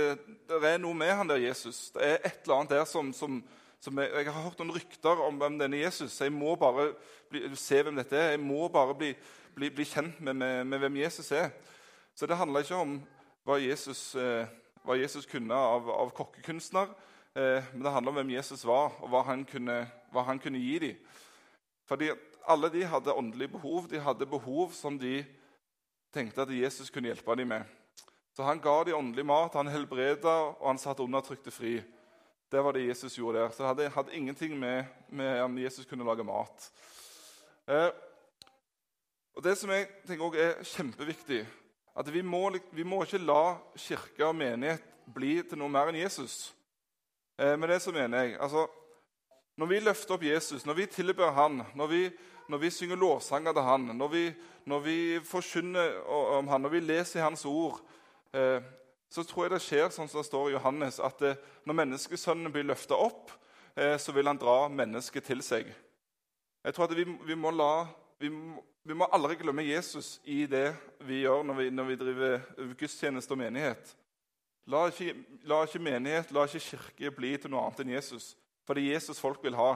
det 0.52 0.60
er 0.68 0.84
noe 0.84 1.00
med 1.00 1.16
han 1.16 1.32
der 1.32 1.40
Jesus. 1.46 1.80
Det 1.96 2.04
er 2.04 2.20
et 2.20 2.44
eller 2.44 2.58
annet 2.58 2.76
der 2.76 2.86
som, 2.92 3.14
som, 3.16 3.40
jeg, 3.88 4.12
jeg, 4.12 4.28
har 4.34 4.44
hørt 4.50 4.60
noen 4.60 4.76
rykter 4.76 5.24
om 5.30 5.40
hvem 5.40 5.56
denne 5.62 5.80
Jesus 5.80 6.20
Jeg 6.20 6.36
må 6.36 6.58
bare 6.60 6.92
bli, 7.32 7.48
se 7.56 7.80
hvem 7.80 8.04
dette 8.04 8.20
er. 8.20 8.34
Jeg 8.36 8.44
må 8.44 8.68
bare 8.68 9.00
bli, 9.00 9.16
bli, 9.56 9.72
bli 9.80 9.88
kjent 9.88 10.20
med, 10.20 10.36
med, 10.44 10.66
med, 10.68 10.84
hvem 10.84 11.00
Jesus 11.06 11.32
er. 11.40 11.54
Så 12.12 12.28
det 12.28 12.36
handler 12.36 12.68
ikke 12.68 12.84
om 12.84 13.00
hva 13.48 13.58
Jesus, 13.64 14.12
eh, 14.20 14.44
hva 14.86 14.98
Jesus 14.98 15.26
kunne 15.30 15.56
av, 15.56 15.90
av 15.90 16.12
kokkekunstner. 16.16 16.94
Eh, 17.36 17.64
men 17.74 17.84
det 17.84 17.94
handler 17.94 18.12
om 18.12 18.20
hvem 18.22 18.34
Jesus 18.36 18.66
var, 18.68 18.96
og 19.02 19.12
hva 19.12 19.24
han 19.28 19.46
kunne, 19.48 19.84
hva 20.12 20.26
han 20.28 20.40
kunne 20.42 20.62
gi 20.62 20.80
dem. 20.84 20.98
Fordi 21.88 22.12
alle 22.48 22.70
de 22.74 22.84
hadde 22.88 23.14
åndelige 23.14 23.54
behov. 23.56 23.88
De 23.92 24.00
hadde 24.00 24.28
behov 24.30 24.72
som 24.76 24.98
de 25.00 25.22
tenkte 26.14 26.44
at 26.44 26.54
Jesus 26.54 26.90
kunne 26.90 27.12
hjelpe 27.12 27.36
dem 27.36 27.52
med. 27.54 27.64
Så 28.36 28.44
han 28.48 28.62
ga 28.64 28.84
dem 28.88 28.96
åndelig 28.96 29.26
mat, 29.28 29.56
han 29.60 29.68
helbreda, 29.68 30.36
og 30.60 30.68
han 30.70 30.80
satte 30.80 31.04
undertrykte 31.04 31.52
fri. 31.52 31.82
Det 32.52 32.64
var 32.64 32.76
det 32.76 32.88
Jesus 32.88 33.18
gjorde 33.18 33.40
der. 33.40 33.50
Så 33.50 33.64
det 33.64 33.68
hadde, 33.68 33.90
hadde 33.96 34.16
ingenting 34.16 34.60
med, 34.60 34.86
med 35.10 35.42
om 35.42 35.58
Jesus 35.58 35.86
kunne 35.86 36.08
lage 36.08 36.24
mat. 36.24 36.72
Eh, 37.68 37.90
og 39.36 39.44
Det 39.44 39.58
som 39.58 39.70
jeg 39.70 39.88
tenker 40.08 40.26
også 40.26 40.40
er 40.40 40.64
kjempeviktig, 40.64 41.46
at 41.96 42.14
vi 42.14 42.22
må, 42.22 42.46
vi 42.72 42.84
må 42.88 43.02
ikke 43.04 43.22
la 43.22 43.58
kirke 43.76 44.26
og 44.28 44.36
menighet 44.36 44.84
bli 45.12 45.42
til 45.44 45.60
noe 45.60 45.72
mer 45.72 45.92
enn 45.92 46.00
Jesus. 46.00 46.54
Eh, 47.38 47.58
med 47.60 47.70
det 47.72 47.82
så 47.84 47.92
mener 47.92 48.24
jeg 48.24 48.38
altså, 48.40 48.68
Når 49.58 49.68
vi 49.68 49.80
løfter 49.80 50.16
opp 50.16 50.24
Jesus, 50.24 50.66
når 50.66 50.74
vi 50.74 50.86
tilber 50.86 51.32
han, 51.36 51.62
når 51.76 51.88
vi, 51.88 52.04
når 52.50 52.58
vi 52.58 52.70
synger 52.72 52.96
lovsanger 52.96 53.54
til 53.54 53.62
han, 53.68 53.90
når 53.98 54.08
vi, 54.08 54.24
når 54.66 54.80
vi 54.80 54.98
forkynner 55.28 56.00
om 56.08 56.48
han, 56.48 56.62
når 56.62 56.70
vi 56.70 56.80
leser 56.80 57.22
hans 57.22 57.46
ord, 57.46 57.82
eh, 58.34 58.64
så 59.12 59.24
tror 59.28 59.46
jeg 59.46 59.52
det 59.52 59.62
skjer 59.66 59.92
sånn 59.92 60.08
som 60.08 60.22
det 60.22 60.30
står 60.30 60.50
i 60.50 60.56
Johannes, 60.56 61.02
at 61.04 61.22
eh, 61.28 61.40
når 61.68 61.78
menneskesønnen 61.82 62.54
blir 62.54 62.70
løfta 62.70 62.96
opp, 62.96 63.34
eh, 63.76 63.98
så 64.00 64.16
vil 64.16 64.32
han 64.32 64.40
dra 64.40 64.70
mennesket 64.72 65.28
til 65.28 65.44
seg. 65.44 65.68
Jeg 66.64 66.74
tror 66.74 66.88
at 66.88 66.96
vi, 66.96 67.06
vi 67.28 67.36
må 67.36 67.52
la 67.52 67.74
vi 68.22 68.30
vi 68.84 68.96
må, 68.98 69.06
aldri 69.14 69.38
glemme 69.38 69.64
Jesus 69.66 70.16
i 70.26 70.44
det 70.50 70.72
vi 71.06 71.22
gjør 71.22 71.44
når 71.46 71.58
vi, 71.60 71.66
når 71.70 71.90
vi 71.90 71.98
driver 72.00 72.46
gudstjeneste 72.80 73.36
og 73.36 73.42
menighet. 73.44 73.92
La 74.70 74.88
ikke, 74.90 75.14
la 75.50 75.60
ikke, 75.66 75.82
menighet, 75.82 76.32
la 76.34 76.46
ikke 76.48 76.64
kirke 76.66 77.12
bli 77.14 77.36
til 77.38 77.54
noe 77.54 77.66
annet 77.66 77.84
enn 77.84 77.94
Jesus. 77.96 78.32
For 78.66 78.78
det 78.78 78.88
er 78.88 78.98
Jesus 78.98 79.22
folk 79.22 79.42
vil 79.46 79.58
ha. 79.58 79.76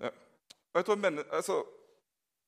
Ja. 0.00 0.12
Jeg, 0.76 0.86
tror, 0.86 1.00
men, 1.00 1.20
altså, 1.28 1.60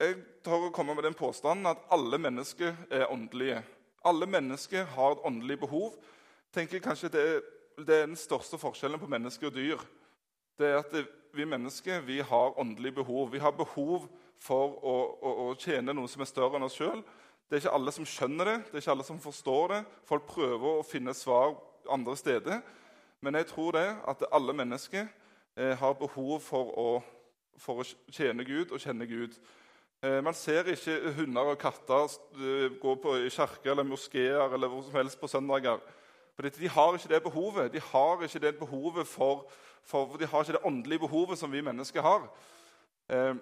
jeg 0.00 0.16
tør 0.44 0.68
å 0.68 0.74
komme 0.74 0.96
med 0.96 1.04
den 1.08 1.16
påstanden 1.18 1.68
at 1.68 1.84
alle 1.92 2.20
mennesker 2.20 2.76
er 2.90 3.10
åndelige. 3.12 3.62
Alle 4.08 4.26
mennesker 4.26 4.88
har 4.96 5.16
et 5.16 5.26
åndelig 5.28 5.60
behov. 5.64 5.96
tenker 6.52 6.80
kanskje 6.84 7.08
det, 7.08 7.42
det 7.78 7.96
er 7.96 8.06
den 8.06 8.16
største 8.16 8.58
forskjellen 8.60 9.00
på 9.00 9.08
mennesker 9.08 9.48
og 9.48 9.54
dyr. 9.56 9.84
Det 10.58 10.68
er 10.68 10.80
at 10.80 10.92
det, 10.92 11.06
vi 11.32 11.44
mennesker 11.48 12.00
vi 12.00 12.20
har 12.20 12.58
åndelige 12.60 13.00
behov. 13.00 13.32
Vi 13.32 13.38
har 13.38 13.54
behov 13.56 14.08
for 14.42 14.76
å, 14.82 14.94
å, 15.22 15.32
å 15.46 15.54
tjene 15.60 15.94
noe 15.96 16.10
som 16.10 16.22
er 16.22 16.30
større 16.30 16.58
enn 16.58 16.66
oss 16.66 16.76
sjøl. 16.76 17.02
Det 17.48 17.58
er 17.58 17.64
ikke 17.64 17.74
alle 17.76 17.92
som 17.92 18.06
skjønner 18.08 18.48
det, 18.48 18.58
det 18.68 18.78
er 18.78 18.84
ikke 18.84 18.94
alle 18.94 19.06
som 19.06 19.20
forstår 19.20 19.74
det. 19.74 19.80
Folk 20.08 20.28
prøver 20.30 20.68
å 20.78 20.86
finne 20.86 21.14
svar 21.16 21.54
andre 21.90 22.14
steder. 22.16 22.62
Men 23.22 23.38
jeg 23.38 23.50
tror 23.52 23.74
det 23.76 23.88
at 24.08 24.24
alle 24.32 24.54
mennesker 24.56 25.04
eh, 25.56 25.74
har 25.78 25.98
behov 26.00 26.40
for 26.42 26.70
å, 26.78 26.86
for 27.60 27.82
å, 27.82 27.88
tjene 28.10 28.44
Gud 28.48 28.72
og 28.72 28.80
kjenne 28.82 29.06
Gud. 29.06 29.36
Eh, 30.02 30.18
man 30.24 30.34
ser 30.34 30.70
ikke 30.72 31.12
hunder 31.18 31.52
og 31.52 31.60
katter 31.62 32.08
eh, 32.34 32.72
gå 32.82 32.94
på 33.04 33.18
i 33.20 33.30
kirker 33.30 33.74
eller 33.74 33.86
moskeer 33.86 34.56
eller 34.56 34.72
hvor 34.72 34.82
som 34.86 34.96
helst 34.98 35.20
på 35.20 35.30
søndager. 35.30 35.78
For 36.34 36.48
De 36.48 36.68
har 36.68 36.96
ikke 36.96 37.12
det 37.12 37.22
behovet. 37.22 37.72
De 37.72 37.84
har 37.92 38.24
ikke 38.24 38.42
det 38.42 38.56
behovet 38.58 39.06
for, 39.06 39.44
for 39.84 40.16
de 40.16 40.26
har 40.26 40.44
ikke 40.44 40.56
det 40.56 40.66
åndelige 40.66 41.04
behovet 41.06 41.38
som 41.38 41.52
vi 41.52 41.60
mennesker 41.64 42.02
har. 42.02 42.28
Eh, 43.08 43.34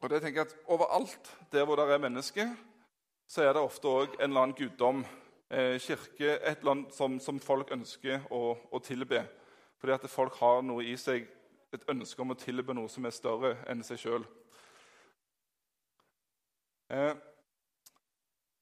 og 0.00 0.10
det 0.10 0.20
tenker 0.22 0.42
jeg 0.42 0.50
at 0.50 0.56
Overalt 0.66 1.36
der 1.52 1.64
hvor 1.64 1.76
det 1.76 1.88
er 1.90 1.98
mennesker, 1.98 2.50
så 3.28 3.42
er 3.42 3.52
det 3.52 3.62
ofte 3.62 3.88
òg 3.88 4.14
en 4.14 4.28
eller 4.28 4.40
annen 4.40 4.56
guddom, 4.56 5.04
eh, 5.50 5.80
kirke, 5.80 6.36
et 6.36 6.58
eller 6.58 6.70
annet 6.70 6.94
som, 6.94 7.20
som 7.20 7.40
folk 7.40 7.72
ønsker 7.72 8.28
å, 8.30 8.56
å, 8.70 8.78
tilbe. 8.78 9.24
Fordi 9.78 9.92
at 9.92 10.10
folk 10.10 10.36
har 10.40 10.62
noe 10.62 10.84
i 10.84 10.96
seg, 10.96 11.26
et 11.74 11.88
ønske 11.90 12.22
om 12.22 12.30
å 12.30 12.38
tilbe 12.38 12.74
noe 12.74 12.88
som 12.88 13.04
er 13.04 13.14
større 13.14 13.56
enn 13.66 13.82
seg 13.84 13.98
sjøl. 13.98 14.26
Eh, 16.90 17.14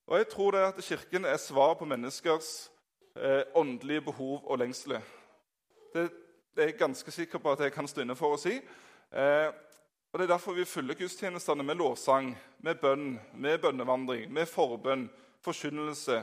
og 0.07 0.19
jeg 0.19 0.29
tror 0.33 0.51
det 0.55 0.64
at 0.69 0.85
Kirken 0.85 1.25
er 1.25 1.37
svar 1.40 1.75
på 1.77 1.88
menneskers 1.88 2.71
eh, 3.17 3.43
åndelige 3.57 4.07
behov 4.09 4.45
og 4.45 4.59
lengsler. 4.59 5.05
Det, 5.95 6.09
det, 6.55 6.62
er 6.62 6.67
jeg 6.67 6.79
ganske 6.79 7.11
sikker 7.11 7.38
på 7.38 7.53
at 7.53 7.61
jeg 7.61 7.73
kan 7.73 7.88
stå 7.88 8.05
inne 8.05 8.17
for 8.17 8.35
å 8.35 8.40
si. 8.40 8.55
Eh, 9.11 9.49
og 10.12 10.19
Det 10.19 10.29
er 10.29 10.35
derfor 10.37 10.55
vi 10.55 10.64
fyller 10.64 10.95
gudstjenestene 10.95 11.64
med 11.67 11.75
lovsang, 11.75 12.37
med 12.62 12.79
bønn, 12.79 13.19
med 13.35 13.59
bønnevandring, 13.59 14.33
med 14.33 14.47
forbønn, 14.47 15.09
forkynnelse. 15.43 16.23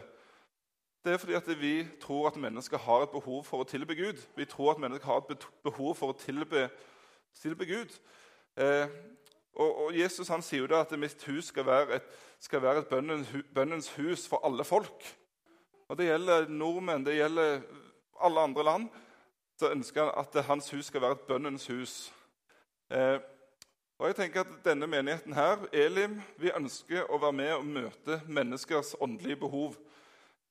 Det 1.03 1.13
er 1.13 1.17
fordi 1.17 1.33
at 1.33 1.49
vi 1.61 1.87
tror 2.01 2.27
at 2.27 2.37
mennesker 2.39 2.77
har 2.77 3.03
et 3.03 3.11
behov 3.11 3.43
for 3.43 3.63
å 3.63 3.67
tilbe 3.67 3.95
Gud. 3.95 4.21
Vi 4.35 4.45
tror 4.45 4.71
at 4.71 4.79
mennesker 4.79 5.05
har 5.05 5.25
et 5.29 5.47
behov 5.63 5.95
for 5.99 6.13
å 6.13 6.17
tilbe, 6.17 6.69
tilbe 7.41 7.65
Gud. 7.65 7.97
Eh, 8.55 8.87
og, 9.53 9.69
og, 9.75 9.95
Jesus 9.97 10.29
han 10.31 10.43
sier 10.45 10.63
jo 10.63 10.71
da 10.71 10.85
at 10.85 10.93
mitt 10.99 11.23
hus 11.27 11.49
skal 11.51 11.65
være 11.67 11.99
et, 11.99 12.11
skal 12.39 12.61
være 12.63 12.85
et 12.85 12.89
bønnens, 12.89 13.31
bønnens, 13.53 13.91
hus 13.97 14.27
for 14.29 14.45
alle 14.47 14.63
folk. 14.63 15.07
Og 15.89 15.97
Det 15.97 16.07
gjelder 16.07 16.47
nordmenn, 16.47 17.03
det 17.05 17.17
gjelder 17.17 17.61
alle 18.21 18.41
andre 18.47 18.63
land. 18.63 18.89
Så 19.61 19.69
ønsker 19.69 20.07
han 20.07 20.13
at 20.17 20.45
hans 20.45 20.71
hus 20.73 20.87
skal 20.89 21.01
være 21.01 21.19
et 21.19 21.27
bønnens 21.27 21.67
hus. 21.67 22.13
Eh, 22.89 23.19
og 23.99 24.07
jeg 24.07 24.15
tenker 24.17 24.41
at 24.41 24.55
denne 24.65 24.87
menigheten 24.89 25.35
her, 25.37 25.67
Elim, 25.69 26.15
vi 26.41 26.49
ønsker 26.49 27.05
å 27.05 27.19
være 27.21 27.35
med 27.37 27.51
og 27.53 27.67
møte 27.69 28.17
menneskers 28.25 28.95
åndelige 28.97 29.37
behov. 29.43 29.75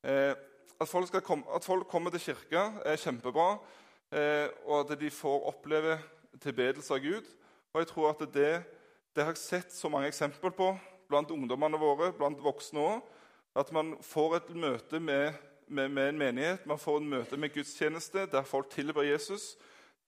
Eh, 0.07 0.31
at, 0.79 0.87
folk 0.87 1.11
komme, 1.27 1.43
at, 1.51 1.67
folk 1.67 1.89
kommer 1.91 2.15
til 2.15 2.23
kirka, 2.29 2.69
er 2.87 3.03
kjempebra, 3.03 3.49
eh, 4.15 4.47
og 4.69 4.85
at 4.85 4.95
de 5.01 5.11
får 5.11 5.51
oppleve 5.57 5.99
tilbedelse 6.39 6.95
av 6.95 7.03
Gud. 7.03 7.35
Og 7.75 7.83
jeg 7.83 7.91
tror 7.91 8.13
at 8.13 8.23
det, 8.31 8.53
det 9.11 9.27
har 9.27 9.35
jeg 9.35 9.43
sett 9.43 9.75
så 9.75 9.91
mange 9.91 10.15
eksempler 10.15 10.55
på 10.55 10.71
blant 11.11 11.35
ungdommene 11.35 11.83
våre, 11.83 12.13
blant 12.15 12.39
voksne 12.47 12.87
òg. 12.93 13.03
At 13.59 13.75
man 13.75 13.97
får 14.07 14.39
et 14.39 14.55
møte 14.55 15.03
med, 15.03 15.35
med, 15.71 15.89
med, 15.89 16.09
en 16.09 16.19
menighet, 16.19 16.67
man 16.67 16.79
får 16.79 16.99
en 16.99 17.09
møte 17.09 17.39
med 17.39 17.53
gudstjeneste 17.55 18.27
der 18.33 18.47
folk 18.47 18.71
tilber 18.71 19.07
Jesus, 19.07 19.57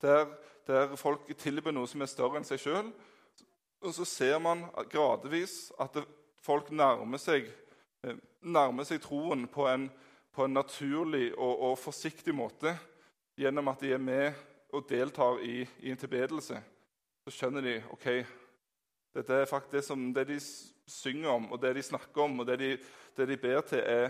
der, 0.01 0.27
der 0.67 0.95
folk 0.99 1.25
tilber 1.39 1.71
noe 1.71 1.87
som 1.87 2.03
er 2.03 2.11
større 2.11 2.39
enn 2.39 2.47
seg 2.47 2.61
sjøl. 2.61 2.91
Og 3.83 3.95
så 3.95 4.05
ser 4.07 4.39
man 4.43 4.65
gradvis 4.91 5.71
at 5.81 5.97
folk 6.43 6.71
nærmer 6.71 7.19
seg, 7.19 7.47
eh, 8.03 8.19
nærmer 8.41 8.87
seg 8.87 9.01
troen 9.03 9.47
på 9.51 9.67
en, 9.71 9.89
på 10.35 10.45
en 10.45 10.55
naturlig 10.55 11.31
og, 11.37 11.53
og, 11.69 11.79
forsiktig 11.79 12.35
måte 12.35 12.75
gjennom 13.39 13.71
at 13.71 13.83
de 13.83 13.93
er 13.95 14.03
med 14.03 14.39
og 14.73 14.87
deltar 14.89 15.41
i, 15.43 15.63
i 15.83 15.91
en 15.91 15.99
tilbedelse. 15.99 16.59
Så 17.23 17.33
skjønner 17.33 17.63
de 17.63 17.75
ok, 17.93 18.07
dette 19.15 19.39
er 19.39 19.49
faktisk 19.49 19.75
det, 19.75 19.83
som, 19.85 20.07
det 20.13 20.27
de 20.27 20.39
synger 20.87 21.29
om, 21.29 21.51
og 21.51 21.61
det 21.61 21.75
de 21.77 21.83
snakker 21.85 22.23
om, 22.25 22.39
og 22.39 22.47
det 22.47 22.59
de, 22.59 22.71
det 23.17 23.27
de 23.29 23.37
ber 23.37 23.61
til, 23.67 23.79
er, 23.79 24.09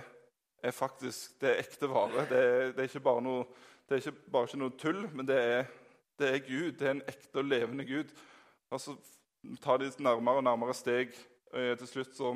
er, 0.63 0.71
faktisk 0.71 1.39
det 1.41 1.49
er 1.49 1.61
ekte 1.63 1.89
vare. 1.91 2.25
Det 2.29 2.39
er, 2.39 2.71
det 2.71 2.79
er 2.79 2.89
ikke 2.89 3.03
bare 3.03 3.23
noe, 3.25 3.45
det 3.89 3.95
er 3.95 4.03
ikke 4.03 4.31
bare 4.31 4.49
ikke 4.49 4.61
noe 4.61 4.77
tull, 4.79 5.01
men 5.13 5.27
det 5.27 5.39
er, 5.39 5.65
det 6.19 6.29
er 6.29 6.45
Gud. 6.47 6.71
Det 6.79 6.87
er 6.87 6.95
en 6.95 7.05
ekte 7.07 7.41
og 7.41 7.49
levende 7.49 7.85
Gud. 7.85 8.13
Og 8.71 8.81
så 8.81 8.95
tar 9.63 9.77
de 9.81 9.91
nærmere 9.97 10.41
og 10.41 10.43
nærmere 10.43 10.73
steg. 10.73 11.15
Og 11.53 11.77
til 11.77 11.87
slutt 11.87 12.15
så, 12.17 12.35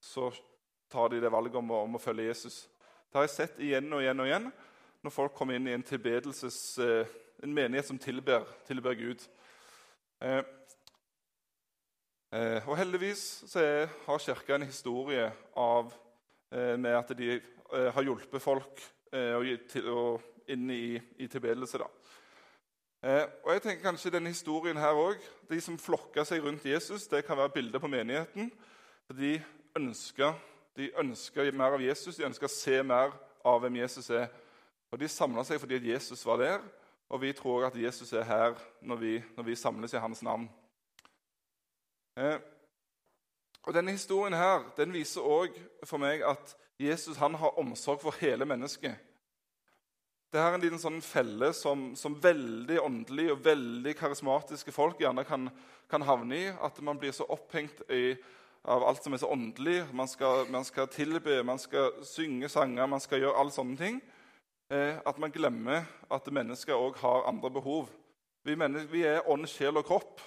så 0.00 0.30
tar 0.90 1.08
de 1.08 1.20
det 1.20 1.32
valget 1.32 1.58
om, 1.60 1.70
om, 1.70 1.98
å 1.98 2.02
følge 2.02 2.30
Jesus. 2.30 2.64
Det 3.06 3.18
har 3.18 3.26
jeg 3.26 3.36
sett 3.36 3.60
igjen 3.62 3.92
og 3.92 4.02
igjen 4.02 4.22
og 4.22 4.30
igjen 4.30 4.50
når 5.06 5.14
folk 5.14 5.36
kommer 5.38 5.54
inn 5.54 5.68
i 5.68 5.74
en 5.76 5.84
tilbedelses, 5.86 6.78
eh, 6.82 7.10
en 7.44 7.52
menighet 7.54 7.86
som 7.86 7.98
tilber, 7.98 8.42
tilber 8.66 8.96
Gud. 8.98 9.22
Eh, 10.18 10.40
eh, 12.34 12.66
og 12.66 12.74
heldigvis 12.80 13.22
så 13.46 13.62
er, 13.62 13.92
har 14.06 14.24
Kirka 14.24 14.56
en 14.56 14.66
historie 14.66 15.28
av, 15.54 15.94
eh, 16.50 16.74
med 16.74 16.96
at 16.96 17.14
de 17.18 17.36
eh, 17.36 17.55
har 17.72 18.04
hjulpet 18.06 18.42
folk 18.42 18.82
og, 19.12 20.22
inn 20.52 20.70
i, 20.70 20.96
i 21.18 21.26
tilbedelse. 21.30 21.80
da. 21.82 21.88
Eh, 23.06 23.26
og 23.44 23.52
jeg 23.52 23.62
tenker 23.62 23.84
kanskje 23.84 24.10
denne 24.10 24.32
historien 24.32 24.76
her 24.76 24.96
også, 24.98 25.32
De 25.50 25.60
som 25.60 25.78
flokka 25.78 26.24
seg 26.26 26.42
rundt 26.42 26.64
Jesus, 26.66 27.06
det 27.06 27.24
kan 27.26 27.36
være 27.38 27.52
bilder 27.54 27.78
på 27.78 27.86
menigheten. 27.86 28.50
De 29.14 29.36
ønska, 29.76 30.32
de 30.76 30.90
ønska 30.98 31.44
mer 31.52 31.76
av 31.76 31.82
Jesus, 31.82 32.16
de 32.16 32.26
ønska 32.26 32.48
å 32.48 32.50
se 32.50 32.82
mer 32.82 33.14
av 33.44 33.60
hvem 33.62 33.76
Jesus 33.76 34.10
er. 34.10 34.26
Og 34.90 34.98
De 34.98 35.08
samla 35.08 35.44
seg 35.44 35.60
fordi 35.60 35.92
Jesus 35.92 36.24
var 36.26 36.40
der, 36.42 36.60
og 37.08 37.20
vi 37.22 37.32
tror 37.32 37.66
at 37.66 37.76
Jesus 37.78 38.12
er 38.12 38.26
her 38.26 38.58
når 38.82 38.96
vi, 38.96 39.22
når 39.36 39.44
vi 39.44 39.54
samles 39.54 39.94
i 39.94 40.02
hans 40.02 40.22
navn. 40.22 40.48
Eh, 42.16 42.40
og 43.66 43.74
Denne 43.74 43.96
historien 43.96 44.36
her, 44.38 44.62
den 44.76 44.94
viser 44.94 45.26
òg 45.26 45.56
for 45.84 45.98
meg 45.98 46.22
at 46.22 46.54
Jesus 46.78 47.18
han 47.18 47.34
har 47.34 47.58
omsorg 47.58 47.98
for 48.04 48.14
hele 48.20 48.46
mennesket. 48.46 48.94
Det 50.30 50.42
her 50.42 50.52
er 50.52 50.58
en 50.58 50.62
liten 50.62 50.82
sånn 50.82 51.00
felle 51.02 51.48
som, 51.56 51.88
som 51.98 52.14
veldig 52.22 52.78
åndelige 52.82 53.34
og 53.34 53.44
veldig 53.46 53.94
karismatiske 53.98 54.74
folk 54.74 55.00
gjerne 55.00 55.24
kan, 55.26 55.48
kan, 55.90 56.04
havne 56.06 56.38
i. 56.38 56.48
At 56.50 56.78
man 56.84 56.98
blir 57.00 57.14
så 57.16 57.26
opphengt 57.32 57.82
i, 57.90 58.14
av 58.66 58.84
alt 58.86 59.02
som 59.02 59.16
er 59.16 59.22
så 59.22 59.30
åndelig. 59.32 59.80
Man 59.96 60.10
skal, 60.10 60.44
man 60.52 60.66
skal 60.66 60.90
tilbe, 60.92 61.40
man 61.46 61.58
skal 61.62 62.04
synge 62.06 62.50
sanger, 62.52 62.90
man 62.90 63.02
skal 63.02 63.22
gjøre 63.22 63.38
alle 63.40 63.54
sånne 63.54 63.80
ting. 63.80 64.00
Eh, 64.70 64.98
at 64.98 65.18
man 65.22 65.32
glemmer 65.34 65.86
at 66.12 66.30
mennesker 66.34 66.74
òg 66.74 66.98
har 67.02 67.26
andre 67.30 67.50
behov. 67.54 67.90
Vi, 68.46 68.54
vi 68.92 69.06
er 69.06 69.26
ånd, 69.30 69.46
sjel 69.50 69.78
og 69.78 69.86
kropp. 69.88 70.20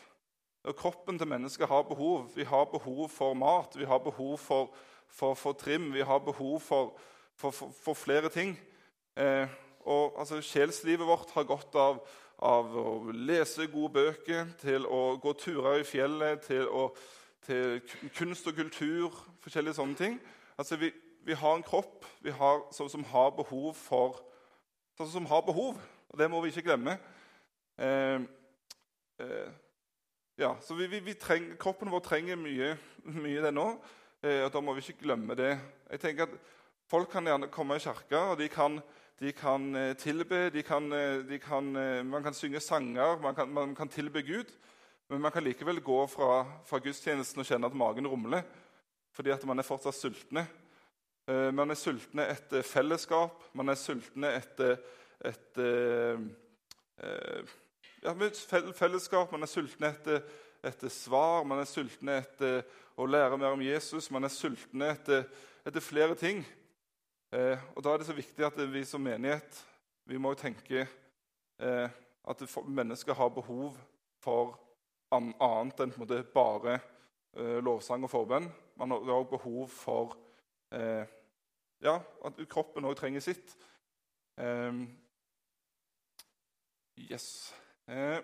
Og 0.64 0.76
kroppen 0.76 1.18
til 1.20 1.28
mennesker 1.28 1.68
har 1.68 1.86
behov. 1.88 2.30
Vi 2.36 2.44
har 2.44 2.66
behov 2.66 3.10
for 3.10 3.34
mat, 3.34 3.78
vi 3.80 3.86
har 3.86 3.98
behov 4.04 4.38
for, 4.38 4.74
for, 5.08 5.34
for 5.34 5.54
trim, 5.54 5.94
vi 5.94 6.02
har 6.02 6.20
behov 6.20 6.60
for, 6.60 6.94
for 7.84 7.94
flere 7.94 8.30
ting. 8.30 8.60
Eh, 9.16 9.48
og 9.88 10.20
altså, 10.20 10.42
Sjelslivet 10.42 11.08
vårt 11.08 11.32
har 11.34 11.48
gått 11.48 11.76
av, 11.76 12.02
av, 12.44 12.76
å 12.76 13.14
lese 13.16 13.68
gode 13.72 13.94
bøker 13.96 14.52
til 14.60 14.86
å 14.86 15.16
gå 15.22 15.34
turer 15.40 15.80
i 15.80 15.88
fjellet, 15.88 16.44
til, 16.46 16.68
å, 16.68 16.90
til 17.48 17.80
kunst 18.18 18.48
og 18.48 18.60
kultur, 18.60 19.16
forskjellige 19.44 19.80
sånne 19.80 20.00
ting. 20.00 20.20
Altså, 20.60 20.76
vi, 20.80 20.92
vi 21.24 21.40
har 21.40 21.56
en 21.56 21.64
kropp 21.64 22.06
har, 22.36 22.66
som, 22.76 22.92
som, 22.92 23.04
har 23.14 23.32
behov 23.38 23.74
for 23.80 24.20
sånn 25.00 25.12
som 25.16 25.32
har 25.32 25.48
behov, 25.48 25.80
og 26.10 26.20
det 26.20 26.28
må 26.32 26.44
vi 26.44 26.52
ikke 26.52 26.68
glemme. 26.68 26.98
Eh, 27.80 28.20
eh, 29.24 29.50
ja, 30.40 30.54
så 30.64 30.78
vi, 30.80 30.88
vi, 30.88 31.18
treng, 31.20 31.52
Kroppen 31.60 31.92
vår 31.92 32.06
trenger 32.06 32.40
mye, 32.40 32.74
mye 33.20 33.44
det 33.44 33.52
nå, 33.54 33.68
eh, 34.24 34.46
og 34.46 34.54
da 34.56 34.64
må 34.64 34.74
vi 34.78 34.86
ikke 34.86 35.04
glemme 35.04 35.38
det. 35.38 35.54
Jeg 35.92 36.06
tenker 36.06 36.30
at 36.30 36.56
Folk 36.90 37.12
kan 37.14 37.28
gjerne 37.28 37.52
komme 37.54 37.76
i 37.78 37.82
kirka, 37.84 38.32
og 38.32 38.40
de 38.40 38.48
kan 38.50 38.80
de 39.20 39.32
kan 39.36 39.76
eh, 39.76 39.96
tilbe, 40.00 40.50
de 40.50 40.64
kan, 40.64 40.92
eh, 40.96 41.20
de 41.28 41.40
kan, 41.40 41.76
eh, 41.76 42.04
man 42.06 42.24
kan 42.24 42.34
synge 42.34 42.60
sanger, 42.60 43.20
man 43.20 43.36
kan, 43.36 43.50
man 43.50 43.76
kan, 43.76 43.90
tilbe 43.90 44.22
Gud. 44.22 44.46
Men 45.10 45.22
man 45.22 45.32
kan 45.32 45.44
likevel 45.44 45.82
gå 45.82 46.08
fra, 46.08 46.46
fra, 46.66 46.80
gudstjenesten 46.80 47.42
og 47.42 47.46
kjenne 47.46 47.68
at 47.68 47.76
magen 47.76 48.08
rumler 48.08 48.44
fordi 49.12 49.32
at 49.34 49.44
man 49.46 49.60
er 49.60 49.66
fortsatt 49.66 49.98
sultne. 49.98 50.46
Man 51.28 51.74
er 51.74 51.76
sultne 51.76 52.28
etter 52.30 52.62
fellesskap, 52.64 53.42
man 53.58 53.74
er 53.74 53.76
sultne 53.76 54.30
etter, 54.38 54.78
etter 55.26 56.22
ja, 58.04 58.14
fellesskap, 58.74 59.32
man 59.32 59.44
er 59.44 59.52
sulten 59.52 59.88
etter, 59.90 60.24
etter, 60.64 60.92
svar, 60.92 61.44
man 61.48 61.62
er 61.62 61.68
sulten 61.70 62.12
etter 62.14 62.62
å 63.00 63.08
lære 63.08 63.38
mer 63.40 63.56
om 63.56 63.64
Jesus, 63.64 64.10
man 64.12 64.28
er 64.28 64.34
sulten 64.34 64.84
etter, 64.88 65.26
etter 65.68 65.84
flere 65.84 66.16
ting. 66.20 66.44
Eh, 67.32 67.60
og 67.76 67.84
Da 67.84 67.94
er 67.94 68.02
det 68.02 68.10
så 68.10 68.18
viktig 68.18 68.46
at 68.46 68.58
vi 68.72 68.86
som 68.88 69.04
menighet 69.04 69.60
vi 70.10 70.18
må 70.18 70.34
tenke 70.34 70.88
eh, 71.60 71.90
at 72.30 72.42
mennesker 72.66 73.14
har 73.14 73.30
behov 73.30 73.78
for 74.24 74.58
annet 75.14 75.84
enn 75.84 75.94
måte, 75.98 76.24
bare 76.34 76.80
eh, 77.38 77.60
lovsang 77.64 78.04
og 78.06 78.12
forbønn. 78.12 78.50
Man 78.80 78.96
har 78.96 79.14
òg 79.20 79.30
behov 79.36 79.70
for 79.74 80.18
eh, 80.74 81.06
ja, 81.86 82.00
at 82.26 82.42
kroppen 82.50 82.88
òg 82.90 82.98
trenger 83.00 83.24
sitt. 83.24 83.56
Eh, 84.40 84.84
yes. 87.10 87.54
Eh, 87.90 88.20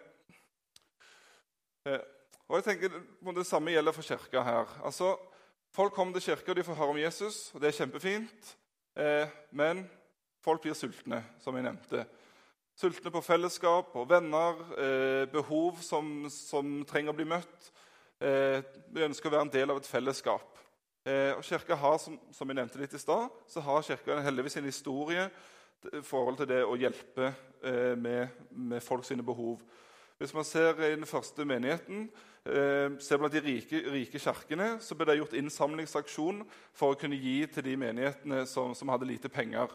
og 2.47 2.59
jeg 2.59 2.63
tenker 2.63 2.89
Det 3.35 3.45
samme 3.45 3.71
gjelder 3.73 3.91
for 3.91 4.05
kirka 4.05 4.41
her. 4.41 4.65
Altså, 4.85 5.15
Folk 5.75 5.91
kommer 5.91 6.13
til 6.13 6.21
kirka 6.21 6.51
og 6.51 6.55
de 6.55 6.63
får 6.63 6.77
høre 6.79 6.93
om 6.93 6.97
Jesus, 6.97 7.51
og 7.53 7.59
det 7.61 7.67
er 7.67 7.75
kjempefint. 7.75 8.51
Eh, 8.95 9.27
men 9.51 9.81
folk 10.39 10.61
blir 10.63 10.73
sultne, 10.77 11.19
som 11.43 11.55
jeg 11.57 11.65
nevnte. 11.65 12.05
Sultne 12.79 13.11
på 13.11 13.21
fellesskap 13.21 13.95
og 13.99 14.07
venner, 14.07 14.61
eh, 14.79 15.25
behov 15.31 15.81
som, 15.83 16.29
som, 16.31 16.85
trenger 16.87 17.11
å 17.11 17.17
bli 17.17 17.27
møtt. 17.27 17.67
Eh, 18.23 18.61
vi 18.87 19.03
ønsker 19.03 19.27
å 19.27 19.33
være 19.33 19.47
en 19.49 19.51
del 19.51 19.73
av 19.73 19.81
et 19.81 19.89
fellesskap. 19.89 20.51
og 21.05 21.43
Kirka 21.43 21.75
har, 21.75 21.97
som, 22.01 22.15
som 22.31 22.49
jeg 22.49 22.55
nevnte 22.57 22.79
litt 22.79 22.93
i 22.95 22.99
stad, 22.99 23.29
så 23.47 23.61
har 23.61 23.83
kirka 23.85 24.15
heldigvis 24.25 24.55
en 24.57 24.65
historie 24.65 25.27
forhold 26.03 26.37
til 26.37 26.49
det 26.49 26.61
å 26.65 26.77
hjelpe 26.79 27.33
med, 27.97 28.27
med 28.51 28.83
folk 28.83 29.05
sine 29.05 29.23
behov. 29.25 29.59
Hvis 30.17 30.33
man 30.33 30.43
ser 30.43 30.79
i 30.79 30.95
den 30.95 31.05
første 31.05 31.45
menigheten, 31.45 32.09
eh, 32.45 32.99
ser 32.99 33.17
blant 33.17 33.33
de 33.33 33.41
rike, 33.43 33.81
rike 33.91 34.19
kirkene, 34.19 34.77
så 34.79 34.95
ble 34.95 35.09
det 35.09 35.17
gjort 35.19 35.35
innsamlingsaksjon 35.35 36.39
for 36.73 36.93
å 36.93 36.99
kunne 36.99 37.19
gi 37.19 37.41
til 37.51 37.65
de 37.65 37.75
menighetene 37.75 38.45
som, 38.47 38.71
som 38.75 38.93
hadde 38.93 39.09
lite 39.09 39.29
penger. 39.29 39.67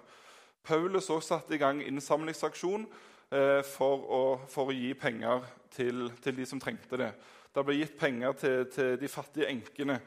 Paulus 0.64 1.10
også 1.10 1.34
satte 1.34 1.54
i 1.54 1.60
gang 1.60 1.82
innsamlingsaksjon 1.84 2.86
eh, 3.32 3.60
for, 3.68 4.06
å, 4.08 4.22
for, 4.48 4.72
å, 4.72 4.76
gi 4.76 4.94
penger 4.94 5.44
til, 5.76 6.08
til, 6.24 6.36
de 6.40 6.48
som 6.48 6.60
trengte 6.60 6.96
det. 6.96 7.12
Det 7.52 7.66
ble 7.66 7.76
gitt 7.76 7.98
penger 8.00 8.32
til, 8.40 8.64
til 8.72 8.96
de 8.96 9.12
fattige 9.12 9.50
enkene. 9.50 10.00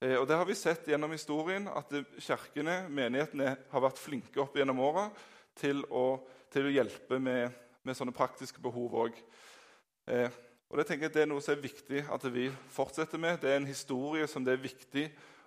Eh, 0.00 0.16
og 0.16 0.24
det 0.30 0.40
har 0.40 0.48
vi 0.48 0.56
sett 0.56 0.88
gjennom 0.88 1.12
historien, 1.12 1.68
at 1.68 1.92
kirkene, 2.16 2.86
menighetene, 2.88 3.56
har 3.68 3.84
vært 3.84 4.00
flinke 4.00 4.40
opp 4.40 4.56
gjennom 4.56 4.80
åra 4.80 5.10
til, 5.58 5.84
til, 6.52 6.66
å 6.66 6.74
hjelpe 6.74 7.18
med, 7.22 7.54
med 7.82 7.96
sånne 7.96 8.14
praktiske 8.14 8.62
behov 8.62 8.96
òg. 9.06 9.20
Eh, 10.10 10.28
og 10.70 10.78
Det 10.80 10.86
tenker 10.88 11.06
jeg 11.06 11.14
det 11.14 11.22
er 11.22 11.30
noe 11.30 11.42
som 11.44 11.54
er 11.54 11.62
viktig 11.62 12.00
at 12.10 12.24
vi 12.34 12.48
fortsetter 12.74 13.20
med. 13.20 13.38
Det 13.42 13.52
er 13.52 13.60
en 13.60 13.68
historie 13.68 14.26
som 14.26 14.44
det 14.44 14.56
er 14.56 14.64
viktig 14.64 15.04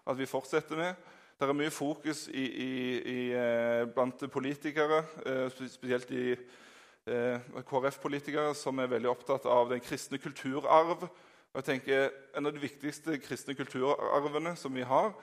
at 0.08 0.18
vi 0.18 0.30
fortsetter 0.30 0.80
med. 0.80 1.08
Det 1.38 1.46
er 1.46 1.54
mye 1.54 1.74
fokus 1.74 2.24
i, 2.32 2.46
i, 2.48 2.72
i, 2.98 3.18
eh, 3.38 3.84
blant 3.94 4.24
politikere, 4.34 5.04
eh, 5.26 5.50
spesielt 5.54 6.10
i 6.16 6.32
eh, 6.34 7.50
KrF-politikere, 7.68 8.56
som 8.58 8.80
er 8.80 8.90
veldig 8.90 9.12
opptatt 9.12 9.46
av 9.46 9.70
den 9.70 9.84
kristne 9.84 10.18
kulturarv. 10.18 11.06
Og 11.06 11.60
jeg 11.60 11.68
tenker 11.70 12.10
En 12.38 12.46
av 12.46 12.54
de 12.54 12.62
viktigste 12.62 13.20
kristne 13.20 13.56
kulturarvene 13.58 14.56
som 14.56 14.74
vi 14.74 14.84
har, 14.86 15.14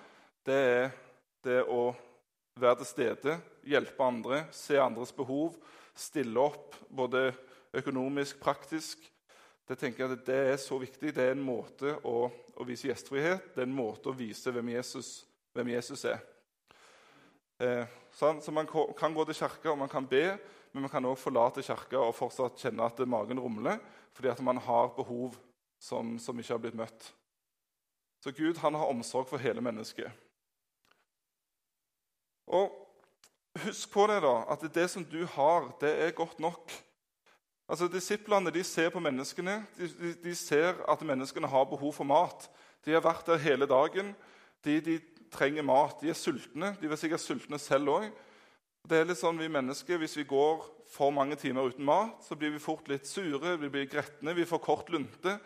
det 0.46 0.54
er 0.54 0.90
det 1.44 1.60
å 1.64 1.94
være 2.60 2.80
til 2.82 2.90
stede, 2.90 3.38
hjelpe 3.66 4.04
andre, 4.04 4.44
se 4.54 4.78
andres 4.78 5.12
behov, 5.12 5.56
stille 5.94 6.40
opp 6.40 6.76
både 6.90 7.32
økonomisk, 7.74 8.38
praktisk 8.42 9.02
det 9.64 9.78
tenker 9.80 10.04
jeg 10.04 10.18
at 10.18 10.26
det 10.26 10.40
er 10.52 10.58
så 10.60 10.76
viktig. 10.80 11.14
Det 11.16 11.24
er 11.24 11.32
en 11.32 11.44
måte 11.44 11.94
å, 12.04 12.28
å 12.28 12.66
vise 12.68 12.90
gjestfrihet 12.90 13.54
Det 13.54 13.62
er 13.62 13.68
en 13.68 13.76
måte 13.76 14.10
å 14.10 14.16
vise 14.16 14.52
hvem 14.52 14.74
Jesus, 14.74 15.24
hvem 15.56 15.70
Jesus 15.72 16.04
er. 16.10 16.20
Eh, 17.64 17.88
sånn, 18.12 18.42
så 18.44 18.52
Man 18.52 18.68
kan 18.68 19.16
gå 19.16 19.24
til 19.24 19.38
kirka 19.38 19.72
og 19.72 19.80
man 19.80 19.92
kan 19.92 20.04
be, 20.08 20.36
men 20.74 20.84
man 20.84 20.92
kan 20.92 21.04
også 21.08 21.30
forlate 21.30 21.64
kirka 21.64 22.02
og 22.02 22.16
fortsatt 22.18 22.60
kjenne 22.60 22.84
at 22.84 23.00
magen 23.08 23.40
rumler 23.40 23.80
fordi 24.14 24.30
at 24.30 24.42
man 24.46 24.60
har 24.62 24.92
behov 24.94 25.38
som, 25.80 26.14
som 26.22 26.38
ikke 26.38 26.52
har 26.52 26.60
blitt 26.62 26.76
møtt. 26.78 27.08
Så 28.22 28.30
Gud 28.36 28.60
han 28.62 28.76
har 28.78 28.90
omsorg 28.92 29.26
for 29.26 29.42
hele 29.42 29.64
mennesket. 29.64 30.06
Og 32.46 32.80
Husk 33.62 33.92
på 33.94 34.08
det 34.10 34.16
da, 34.24 34.32
at 34.50 34.64
det 34.74 34.88
som 34.90 35.04
du 35.06 35.20
har, 35.30 35.68
det 35.78 35.92
er 36.02 36.16
godt 36.16 36.40
nok. 36.42 36.72
Altså, 37.70 37.86
Disiplene 37.88 38.50
de 38.50 38.64
ser 38.66 38.90
på 38.90 38.98
menneskene. 38.98 39.60
De, 39.78 39.88
de, 40.00 40.10
de, 40.24 40.34
ser 40.34 40.80
at 40.90 41.04
menneskene 41.06 41.46
har 41.48 41.68
behov 41.70 41.94
for 41.94 42.08
mat. 42.08 42.48
De 42.84 42.92
har 42.92 43.04
vært 43.04 43.30
der 43.30 43.38
hele 43.44 43.68
dagen. 43.70 44.10
De, 44.66 44.80
de 44.82 44.98
trenger 45.30 45.62
mat. 45.62 45.94
De 46.02 46.10
er 46.10 46.18
sultne. 46.18 46.72
De 46.80 46.90
er 46.90 46.98
sikkert 46.98 47.22
sultne 47.22 47.60
selv 47.62 47.94
òg. 47.94 48.08
Det 48.84 48.98
er 48.98 49.06
litt 49.06 49.22
sånn 49.22 49.38
vi 49.38 49.46
mennesker, 49.48 50.02
Hvis 50.02 50.18
vi 50.18 50.26
går 50.28 50.66
for 50.90 51.14
mange 51.14 51.38
timer 51.40 51.70
uten 51.70 51.86
mat, 51.86 52.26
så 52.26 52.36
blir 52.36 52.52
vi 52.52 52.60
fort 52.60 52.90
litt 52.90 53.06
sure, 53.08 53.54
vi 53.56 53.70
blir 53.72 53.86
gretne, 53.88 54.34
vi 54.36 54.44
får 54.44 54.60
kort 54.60 54.90
lunte. 54.92 55.38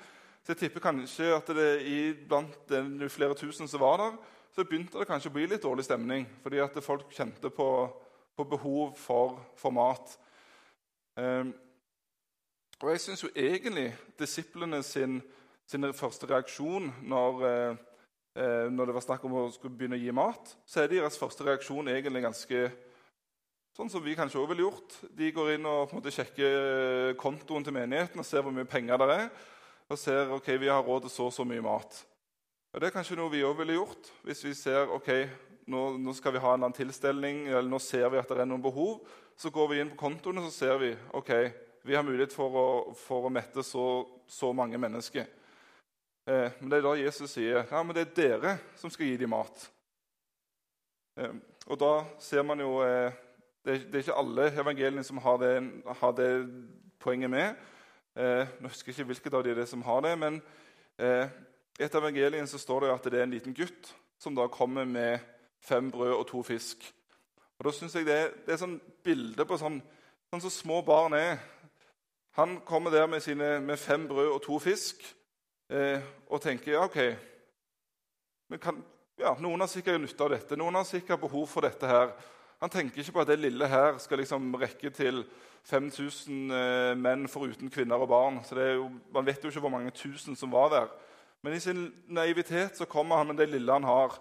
Så 0.43 0.57
jeg 0.57 0.65
tipper 0.65 0.83
kanskje 0.89 1.29
at 1.37 1.53
det 1.55 1.69
i 1.87 2.01
blant 2.27 2.57
de 2.73 3.09
flere 3.13 3.37
tusen 3.39 3.69
som 3.71 3.85
var 3.85 4.01
der, 4.03 4.19
så 4.55 4.65
begynte 4.65 4.99
det 4.99 5.09
kanskje 5.09 5.31
å 5.31 5.35
bli 5.37 5.47
litt 5.51 5.65
dårlig 5.65 5.85
stemning. 5.87 6.27
Fordi 6.43 6.61
at 6.63 6.77
folk 6.85 7.11
kjente 7.15 7.51
på, 7.55 7.69
på 8.37 8.47
behov 8.49 8.95
for, 8.99 9.39
for 9.59 9.75
mat. 9.75 10.15
Eh, 11.19 11.51
og 12.79 12.91
jeg 12.93 13.03
syns 13.03 13.25
jo 13.25 13.31
egentlig 13.35 13.91
disiplene 14.21 14.83
sin, 14.87 15.19
sin 15.67 15.87
første 15.95 16.29
reaksjon 16.31 16.93
når, 17.11 17.41
eh, 17.49 17.81
eh, 18.39 18.67
når, 18.71 18.87
det 18.87 18.95
var 18.99 19.07
snakk 19.07 19.25
om 19.27 19.35
å 19.41 19.49
skulle 19.55 19.75
begynne 19.75 19.99
å 19.99 20.03
gi 20.03 20.15
mat, 20.15 20.53
så 20.67 20.85
er 20.85 20.93
deres 20.93 21.19
første 21.19 21.47
reaksjon 21.49 21.91
egentlig 21.91 22.23
ganske 22.23 22.69
sånn 23.75 23.91
som 23.91 24.03
vi 24.03 24.15
kanskje 24.19 24.39
også 24.39 24.53
ville 24.53 24.67
gjort. 24.67 24.95
De 25.19 25.33
går 25.35 25.57
inn 25.57 25.67
og 25.67 25.89
på 25.89 25.97
en 25.97 26.01
måte 26.01 26.15
sjekker 26.15 27.19
kontoen 27.19 27.67
til 27.67 27.75
menigheten 27.75 28.23
og 28.23 28.27
ser 28.27 28.47
hvor 28.47 28.55
mye 28.55 28.71
penger 28.71 29.03
det 29.03 29.11
er. 29.17 29.29
Og 29.89 29.99
ser 29.99 30.31
ok, 30.35 30.53
vi 30.61 30.71
har 30.71 30.83
råd 30.85 31.07
til 31.07 31.15
så 31.15 31.29
og 31.31 31.35
så 31.35 31.47
mye 31.49 31.65
mat. 31.65 32.03
Og 32.73 32.81
Det 32.81 32.89
er 32.89 32.93
kanskje 32.93 33.17
noe 33.17 33.33
vi 33.33 33.45
òg 33.47 33.57
ville 33.63 33.79
gjort 33.79 34.11
hvis 34.27 34.43
vi 34.45 34.51
ser 34.57 34.91
ok, 34.93 35.09
nå, 35.73 35.85
nå, 36.01 36.13
skal 36.17 36.35
vi 36.35 36.43
ha 36.43 36.53
en 36.53 36.67
annen 36.67 36.77
tilstelning, 36.77 37.47
eller 37.49 37.69
nå 37.69 37.81
ser 37.81 38.09
vi 38.13 38.21
at 38.21 38.29
det 38.29 38.43
er 38.45 38.49
noen 38.49 38.65
behov. 38.65 39.01
Så 39.41 39.53
går 39.55 39.71
vi 39.71 39.81
inn 39.81 39.93
på 39.95 40.03
kontoen 40.03 40.41
og 40.41 40.49
så 40.49 40.53
ser 40.53 40.81
vi 40.83 40.91
ok, 41.17 41.33
vi 41.89 41.97
har 41.97 42.05
mulighet 42.05 42.35
for 42.37 42.59
å, 42.61 42.69
for 42.99 43.29
å 43.29 43.33
mette 43.33 43.65
så, 43.65 43.87
så, 44.29 44.53
mange 44.53 44.81
mennesker. 44.81 45.25
Eh, 46.29 46.59
men 46.61 46.69
det 46.69 46.81
er 46.81 46.85
da 46.85 46.95
Jesus 47.01 47.33
sier 47.33 47.63
ja, 47.63 47.81
men 47.81 47.97
det 47.97 48.05
er 48.05 48.15
dere 48.19 48.55
som 48.77 48.93
skal 48.93 49.09
gi 49.09 49.17
dem 49.23 49.33
mat. 49.33 49.65
Eh, 51.17 51.41
og 51.69 51.81
da 51.81 51.93
ser 52.21 52.45
man 52.45 52.61
jo 52.61 52.83
eh, 52.85 53.17
det, 53.65 53.81
det, 53.89 53.95
er, 53.95 54.05
ikke 54.05 54.21
alle 54.21 54.51
evangeliene 54.53 55.09
som 55.09 55.25
har 55.25 55.41
det, 55.41 55.55
har 56.03 56.17
det 56.21 56.31
poenget 57.01 57.33
med. 57.33 57.69
Eh, 58.19 58.57
nå 58.61 58.69
husker 58.69 58.93
jeg 58.93 58.99
ikke 58.99 59.13
hvilket 59.15 59.41
av 59.41 59.49
de 59.49 59.57
det 59.57 59.65
er 59.65 59.73
som 59.73 59.89
har 59.89 60.05
det, 60.05 60.17
men 60.21 60.43
eh, 61.01 61.31
i 61.79 61.85
et 61.87 61.95
av 61.95 62.03
evangeliene 62.03 62.47
står 62.47 62.85
det 62.85 62.95
at 62.95 63.05
det 63.07 63.21
er 63.21 63.27
en 63.27 63.35
liten 63.37 63.55
gutt 63.55 63.93
som 64.19 64.35
da 64.35 64.49
kommer 64.51 64.85
med 64.85 65.23
fem 65.63 65.91
brød 65.91 66.15
og 66.17 66.27
to 66.27 66.43
fisk. 66.43 66.83
Og 67.59 67.65
da 67.65 67.73
synes 67.73 67.95
jeg 67.95 68.07
Det, 68.07 68.19
det 68.47 68.53
er 68.53 68.61
sånn 68.61 68.81
bilde 69.05 69.47
på 69.47 69.59
sånn, 69.59 69.81
sånn 70.31 70.43
som 70.43 70.51
små 70.51 70.83
barn 70.83 71.15
er. 71.15 71.39
Han 72.39 72.61
kommer 72.67 72.91
der 72.91 73.07
med, 73.07 73.23
sine, 73.23 73.61
med 73.61 73.79
fem 73.79 74.09
brød 74.09 74.31
og 74.31 74.43
to 74.43 74.59
fisk 74.59 75.03
eh, 75.71 76.03
og 76.31 76.43
tenker 76.43 76.73
ja, 76.73 76.85
ok 76.85 76.99
kan, 78.63 78.79
ja, 79.19 79.35
Noen 79.43 79.61
har 79.61 79.69
sikkert 79.69 80.01
nytte 80.01 80.25
av 80.25 80.31
dette, 80.33 80.57
noen 80.57 80.79
har 80.79 80.87
sikkert 80.89 81.21
behov 81.21 81.49
for 81.51 81.67
dette. 81.67 81.87
her. 81.87 82.15
Han 82.63 82.71
tenker 82.71 83.03
ikke 83.03 83.13
på 83.13 83.21
at 83.21 83.29
det 83.29 83.39
lille 83.39 83.67
her 83.69 83.99
skal 83.99 84.19
liksom 84.23 84.55
rekke 84.55 84.91
til 84.91 85.25
5000 85.69 86.55
eh, 86.55 86.95
menn 86.97 87.29
foruten 87.29 87.71
kvinner 87.71 88.01
og 88.01 88.09
barn. 88.09 88.41
Så 88.45 88.57
jo, 88.57 88.89
Man 89.13 89.27
vet 89.27 89.45
jo 89.45 89.51
ikke 89.51 89.61
hvor 89.61 89.75
mange 89.75 89.91
tusen 89.91 90.37
som 90.37 90.53
var 90.53 90.71
der. 90.73 90.89
Men 91.43 91.55
i 91.55 91.61
sin 91.61 91.85
naivitet 92.07 92.77
så 92.77 92.87
kommer 92.87 93.17
han 93.17 93.27
med 93.31 93.37
det 93.37 93.49
lille 93.53 93.73
han 93.73 93.87
har. 93.87 94.17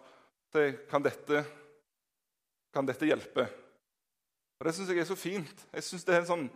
Til, 0.53 0.77
kan 0.89 1.03
dette, 1.03 1.43
kan 2.73 2.87
dette 2.87 3.07
hjelpe? 3.09 3.47
Og 4.59 4.65
Det 4.65 4.73
syns 4.75 4.89
jeg 4.89 4.99
er 4.99 5.09
så 5.09 5.15
fint. 5.15 5.65
Jeg 5.73 5.83
synes 5.83 6.05
det 6.05 6.15
er 6.15 6.23
en 6.23 6.31
sånn, 6.31 6.49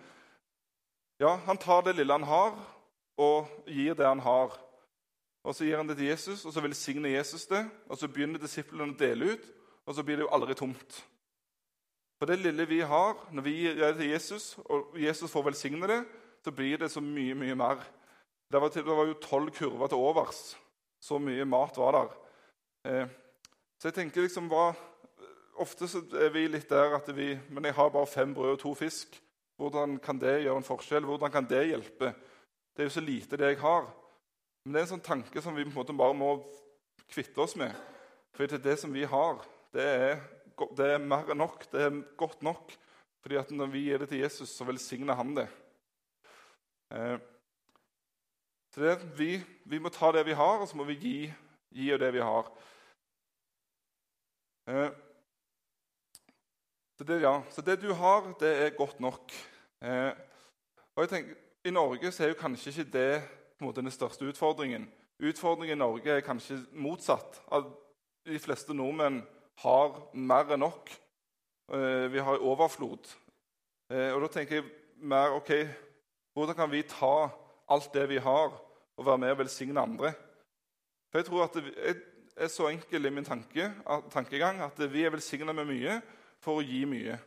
ja, 1.21 1.35
Han 1.45 1.57
tar 1.57 1.83
det 1.85 1.95
lille 1.95 2.13
han 2.13 2.25
har, 2.25 2.55
og 3.17 3.49
gir 3.67 3.93
det 3.93 4.07
han 4.07 4.23
har. 4.25 4.57
Og 5.43 5.55
Så 5.55 5.65
gir 5.65 5.77
han 5.77 5.87
det 5.87 5.97
til 5.97 6.09
Jesus, 6.09 6.45
og 6.45 6.53
så 6.53 6.61
velsigner 6.61 7.09
Jesus 7.09 7.45
det. 7.47 7.65
og 7.89 7.97
Så 7.97 8.07
begynner 8.07 8.39
disiplene 8.39 8.93
å 8.93 8.97
dele 8.97 9.33
ut, 9.33 9.45
og 9.85 9.95
så 9.95 10.03
blir 10.03 10.17
det 10.17 10.25
jo 10.25 10.33
aldri 10.33 10.53
tomt. 10.53 11.03
For 12.21 12.29
det 12.29 12.39
lille 12.39 12.67
vi 12.69 12.79
har, 12.85 13.17
når 13.33 13.41
vi 13.41 13.51
gir 13.51 13.75
det 13.75 13.95
til 13.97 14.11
Jesus, 14.11 14.57
og 14.65 14.93
Jesus 14.93 15.31
får 15.31 15.43
velsigne 15.43 15.87
det, 15.87 16.03
så 16.43 16.51
blir 16.51 16.77
det 16.77 16.91
så 16.91 17.01
mye, 17.01 17.33
mye 17.33 17.55
mer. 17.55 17.81
Det 18.51 18.59
var, 18.59 18.69
det 18.69 18.83
var 18.83 19.07
jo 19.07 19.19
tolv 19.23 19.51
kurver 19.55 19.87
til 19.87 20.01
overs. 20.01 20.39
Så 20.99 21.19
mye 21.23 21.45
mat 21.47 21.77
var 21.79 21.95
der. 21.95 22.15
Eh, 22.85 23.13
så 23.79 23.87
jeg 23.87 24.01
tenker 24.01 24.27
liksom 24.27 24.49
hva, 24.51 24.71
Ofte 25.61 25.85
er 26.17 26.31
vi 26.33 26.45
litt 26.49 26.69
der 26.71 26.95
at 26.95 27.09
vi 27.13 27.35
Men 27.49 27.67
jeg 27.67 27.75
har 27.77 27.91
bare 27.93 28.09
fem 28.09 28.31
brød 28.33 28.55
og 28.55 28.59
to 28.63 28.73
fisk. 28.75 29.19
Hvordan 29.59 29.99
kan 30.01 30.17
det 30.19 30.41
gjøre 30.41 30.57
en 30.57 30.65
forskjell? 30.65 31.05
Hvordan 31.05 31.31
kan 31.31 31.45
det 31.45 31.67
hjelpe? 31.69 32.13
Det 32.73 32.83
er 32.83 32.89
jo 32.89 32.95
så 32.95 33.03
lite, 33.03 33.37
det 33.37 33.51
jeg 33.51 33.59
har. 33.61 33.85
Men 34.63 34.73
det 34.73 34.79
er 34.79 34.87
en 34.87 34.93
sånn 34.95 35.05
tanke 35.05 35.43
som 35.43 35.55
vi 35.55 35.67
på 35.67 35.69
en 35.69 35.75
måte 35.75 35.95
bare 35.97 36.17
må 36.17 36.31
kvitte 37.11 37.43
oss 37.43 37.53
med. 37.59 37.75
For 38.33 38.47
det, 38.47 38.63
det 38.63 38.77
som 38.79 38.93
vi 38.93 39.03
har, 39.05 39.43
det 39.75 39.85
er, 39.85 40.23
det 40.77 40.87
er 40.95 41.03
mer 41.03 41.29
enn 41.29 41.43
nok. 41.43 41.67
Det 41.69 41.83
er 41.83 41.99
godt 42.17 42.41
nok. 42.47 42.73
Fordi 43.21 43.37
at 43.37 43.51
når 43.53 43.69
vi 43.75 43.85
gir 43.85 44.01
det 44.01 44.09
til 44.09 44.23
Jesus, 44.23 44.55
så 44.55 44.65
velsigner 44.65 45.19
han 45.19 45.35
det. 45.37 45.47
Eh, 46.95 47.19
så 48.71 48.81
det, 48.81 48.97
vi, 49.17 49.43
vi, 49.65 49.79
må 49.79 49.89
ta 49.89 50.11
det 50.15 50.25
vi 50.25 50.35
har, 50.37 50.61
og 50.61 50.67
så 50.67 50.77
må 50.79 50.85
vi 50.87 50.95
gi, 50.95 51.15
gi 51.75 51.89
det 51.99 52.11
vi 52.15 52.23
har. 52.23 52.47
Eh, 54.71 54.89
så, 56.97 57.03
det, 57.03 57.19
ja. 57.21 57.33
så 57.51 57.61
det, 57.61 57.81
du 57.81 57.91
har, 57.93 58.31
det 58.39 58.51
er 58.65 58.77
godt 58.77 58.99
nok. 59.03 59.35
Eh, 59.83 60.11
og 60.95 61.03
jeg 61.03 61.09
tenker, 61.09 61.35
I 61.65 61.75
Norge 61.75 62.11
så 62.11 62.23
er 62.23 62.31
jo 62.31 62.39
kanskje 62.39 62.71
ikke 62.71 62.91
det 62.93 63.21
måte, 63.61 63.83
den 63.83 63.91
største 63.91 64.25
utfordringen. 64.25 64.87
Utfordringen 65.21 65.75
i 65.75 65.83
Norge 65.83 66.15
er 66.15 66.25
kanskje 66.25 66.61
motsatt. 66.71 67.41
At 67.51 67.67
de 68.25 68.39
fleste 68.39 68.73
nordmenn 68.73 69.21
har 69.61 69.99
mer 70.13 70.55
enn 70.55 70.63
nok. 70.63 70.89
Eh, 71.75 72.07
vi 72.13 72.23
har 72.23 72.39
overflod. 72.39 73.11
Eh, 73.91 74.09
og 74.15 74.23
da 74.23 74.31
tenker 74.31 74.61
jeg 74.61 74.71
mer 75.01 75.35
OK, 75.35 75.51
hvordan 76.33 76.55
kan 76.55 76.71
vi 76.71 76.81
ta 76.87 77.29
alt 77.71 77.93
det 77.93 78.07
vi 78.11 78.19
har, 78.21 78.53
og 78.97 79.05
være 79.05 79.21
med 79.23 79.33
og 79.33 79.41
velsigne 79.41 79.81
andre. 79.81 80.13
For 81.11 81.19
Jeg 81.19 81.25
tror 81.27 81.43
at 81.43 81.57
det 81.57 81.95
er 82.37 82.47
så 82.47 82.69
enkel 82.71 83.05
i 83.05 83.11
min 83.13 83.25
tanke, 83.25 83.71
tankegang 84.11 84.61
at 84.63 84.79
vi 84.93 85.03
er 85.03 85.11
velsigna 85.13 85.53
med 85.53 85.67
mye 85.67 85.99
for 86.41 86.59
å 86.59 86.65
gi 86.65 86.85
mye. 86.85 87.17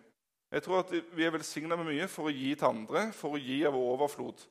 Jeg 0.55 0.63
tror 0.63 0.85
at 0.85 0.93
vi 1.17 1.25
er 1.27 1.33
velsigna 1.35 1.77
med 1.77 1.89
mye 1.91 2.09
for 2.09 2.31
å 2.31 2.35
gi 2.35 2.55
til 2.55 2.69
andre, 2.69 3.09
for 3.13 3.35
å 3.35 3.41
gi 3.41 3.65
av 3.67 3.77
overflod. 3.77 4.45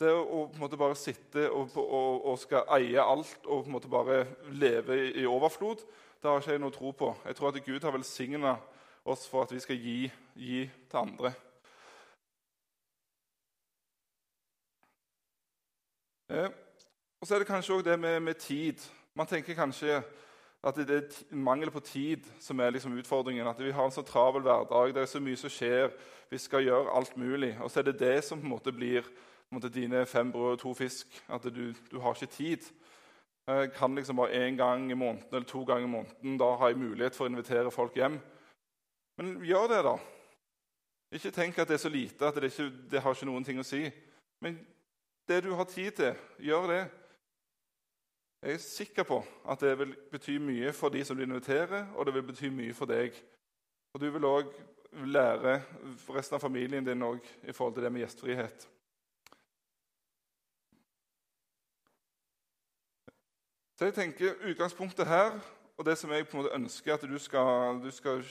Det 0.00 0.10
å 0.12 0.46
på 0.48 0.56
en 0.56 0.60
måte 0.60 0.78
bare 0.80 0.96
sitte 0.98 1.46
og, 1.48 1.76
og, 1.80 2.26
og 2.32 2.38
skal 2.40 2.68
eie 2.76 3.00
alt 3.00 3.46
og 3.46 3.62
på 3.62 3.70
en 3.70 3.76
måte 3.78 3.92
bare 3.92 4.24
leve 4.52 4.96
i, 4.96 5.06
i 5.22 5.26
overflod, 5.28 5.84
det 6.20 6.30
har 6.30 6.40
ikke 6.40 6.56
jeg 6.56 6.62
noe 6.64 6.74
tro 6.74 6.92
på. 6.96 7.12
Jeg 7.24 7.36
tror 7.36 7.52
at 7.52 7.64
Gud 7.64 7.84
har 7.84 7.94
velsigna 7.94 8.56
oss 9.06 9.24
for 9.30 9.46
at 9.46 9.52
vi 9.54 9.62
skal 9.62 9.78
gi, 9.80 9.98
gi 10.34 10.64
til 10.66 11.00
andre. 11.00 11.32
Eh, 16.30 16.48
og 17.20 17.26
så 17.26 17.34
er 17.34 17.38
det 17.38 17.48
kanskje 17.48 17.74
òg 17.74 17.84
det 17.84 17.98
med, 18.00 18.20
med, 18.20 18.34
tid. 18.34 18.82
Man 19.14 19.26
tenker 19.26 19.54
kanskje 19.54 20.02
at 20.66 20.76
det 20.76 20.96
er 20.96 21.36
mangel 21.36 21.70
på 21.70 21.80
tid 21.80 22.26
som 22.40 22.60
er 22.60 22.70
liksom 22.70 22.98
utfordringen. 22.98 23.46
At 23.46 23.60
vi 23.62 23.70
har 23.70 23.84
en 23.84 23.94
så 23.94 24.02
travel 24.02 24.42
hverdag, 24.42 24.94
det 24.94 25.02
er 25.02 25.10
så 25.10 25.20
mye 25.20 25.38
som 25.38 25.52
skjer, 25.52 25.94
vi 26.30 26.38
skal 26.38 26.64
gjøre 26.66 26.92
alt 26.96 27.16
mulig. 27.16 27.56
Og 27.60 27.70
så 27.70 27.80
er 27.80 27.90
det 27.90 28.00
det 28.00 28.24
som 28.24 28.40
på 28.40 28.44
en 28.44 28.54
måte 28.56 28.72
blir 28.72 29.06
en 29.50 29.60
måte, 29.60 29.70
dine 29.70 30.06
fem 30.06 30.32
brød 30.32 30.52
og 30.52 30.58
to 30.58 30.74
fisk. 30.74 31.22
At 31.28 31.44
du, 31.44 31.72
du 31.90 32.00
har 32.00 32.14
ikke 32.14 32.32
tid. 32.32 32.66
Jeg 33.46 33.72
kan 33.72 33.94
liksom 33.94 34.16
bare 34.16 34.48
én 34.48 34.56
gang 34.56 34.90
i 34.90 34.94
måneden 34.94 35.28
eller 35.32 35.46
to 35.46 35.64
ganger 35.64 35.86
i 35.86 35.90
måneden. 35.90 36.38
Da 36.38 36.56
har 36.56 36.68
jeg 36.68 36.78
mulighet 36.78 37.14
for 37.14 37.26
å 37.26 37.30
invitere 37.30 37.70
folk 37.70 37.94
hjem. 37.94 38.18
Men 39.16 39.36
gjør 39.46 39.68
det, 39.70 39.82
da. 39.86 39.96
Ikke 41.14 41.30
tenk 41.30 41.58
at 41.58 41.68
det 41.68 41.78
er 41.78 41.84
så 41.84 41.88
lite 41.88 42.26
at 42.26 42.34
det, 42.34 42.50
ikke, 42.50 42.72
det 42.90 43.00
har 43.00 43.14
ikke 43.14 43.28
noen 43.30 43.46
ting 43.46 43.60
å 43.62 43.64
si. 43.64 43.84
Men 44.42 44.58
det 45.28 45.42
du 45.44 45.52
har 45.54 45.64
tid 45.64 45.90
til, 45.90 46.14
gjør 46.38 46.66
det. 46.70 46.82
Jeg 48.42 48.54
er 48.54 48.58
sikker 48.62 49.02
på 49.02 49.24
at 49.48 49.60
det 49.60 49.78
vil 49.78 49.96
bety 50.10 50.36
mye 50.38 50.72
for 50.72 50.88
de 50.88 51.04
som 51.04 51.16
du 51.16 51.22
inviterer, 51.22 51.88
og 51.96 52.06
det 52.06 52.14
vil 52.14 52.22
bety 52.22 52.50
mye 52.52 52.74
for 52.74 52.86
deg. 52.86 53.16
Og 53.94 54.00
du 54.00 54.10
vil 54.10 54.28
òg 54.28 54.52
lære 54.92 55.60
resten 56.14 56.36
av 56.36 56.40
familien 56.40 56.84
din 56.84 57.02
i 57.42 57.52
forhold 57.52 57.74
til 57.74 57.82
det 57.82 57.92
med 57.92 58.04
gjestfrihet. 58.04 58.68
Så 63.76 63.84
jeg 63.84 63.94
tenker 63.94 64.38
Utgangspunktet 64.50 65.06
her, 65.06 65.40
og 65.76 65.84
det 65.84 65.98
som 65.98 66.12
jeg 66.12 66.28
på 66.28 66.36
en 66.36 66.42
måte 66.42 66.54
ønsker 66.54 66.94
at 66.94 67.02
du 67.02 67.18
skal, 67.18 67.82
du 67.82 67.90
skal 67.90 68.22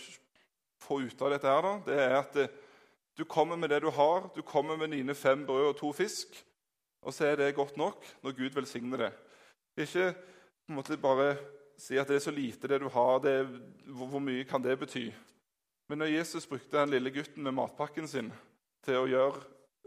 få 0.81 1.03
ut 1.05 1.21
av 1.21 1.35
dette, 1.35 1.47
her, 1.47 1.61
da, 1.61 1.73
det 1.85 1.99
er 2.01 2.15
at 2.17 2.39
du 3.17 3.23
kommer 3.23 3.55
med 3.55 3.69
det 3.69 3.81
du 3.81 3.89
har. 3.89 4.31
Du 4.35 4.41
kommer 4.41 4.77
med 4.77 4.87
dine 4.87 5.15
fem 5.15 5.45
brød 5.45 5.67
og 5.67 5.77
to 5.77 5.91
fisk. 5.91 6.45
Og 7.05 7.13
så 7.13 7.29
er 7.29 7.37
det 7.39 7.55
godt 7.55 7.77
nok 7.77 8.05
når 8.23 8.37
Gud 8.37 8.55
velsigner 8.55 9.05
det. 9.05 9.11
Ikke 9.77 10.11
på 10.13 10.73
en 10.73 10.79
måte 10.79 10.97
bare 10.97 11.35
si 11.77 11.97
at 11.99 12.09
det 12.09 12.17
er 12.17 12.25
så 12.25 12.33
lite 12.33 12.67
det 12.67 12.79
du 12.81 12.87
har. 12.89 13.19
Det 13.21 13.35
hvor, 13.85 14.07
hvor, 14.07 14.23
mye 14.23 14.45
kan 14.49 14.63
det 14.63 14.79
bety? 14.79 15.11
Men 15.87 16.01
når 16.01 16.15
Jesus 16.15 16.47
brukte 16.49 16.77
den 16.77 16.89
lille 16.89 17.11
gutten 17.13 17.43
med 17.43 17.53
matpakken 17.53 18.07
sin 18.09 18.31
til 18.85 19.03
å 19.03 19.09
gjøre 19.09 19.43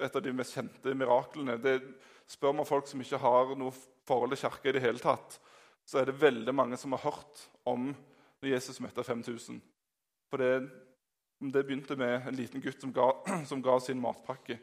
et 0.06 0.14
av 0.14 0.22
de 0.22 0.32
mest 0.32 0.54
kjente 0.54 0.94
miraklene 0.94 1.58
det 1.58 1.80
Spør 2.28 2.52
man 2.52 2.68
folk 2.68 2.84
som 2.84 3.00
ikke 3.00 3.16
har 3.22 3.54
noe 3.56 3.72
forhold 4.04 4.34
til 4.34 4.42
kirka 4.42 4.68
i 4.68 4.72
det 4.76 4.82
hele 4.84 5.00
tatt, 5.00 5.38
så 5.88 6.02
er 6.02 6.10
det 6.10 6.20
veldig 6.20 6.52
mange 6.52 6.76
som 6.76 6.92
har 6.92 7.00
hørt 7.06 7.40
om 7.64 7.86
når 7.88 8.50
Jesus 8.50 8.82
møtte 8.84 9.00
5000. 9.00 9.62
For 10.28 10.42
det, 10.42 10.68
det 11.40 11.62
begynte 11.64 11.96
med 11.96 12.28
en 12.28 12.36
liten 12.36 12.60
gutt 12.60 12.84
som 12.84 12.92
ga, 12.92 13.06
som 13.48 13.62
ga 13.64 13.78
sin 13.80 14.00
matpakke. 14.02 14.58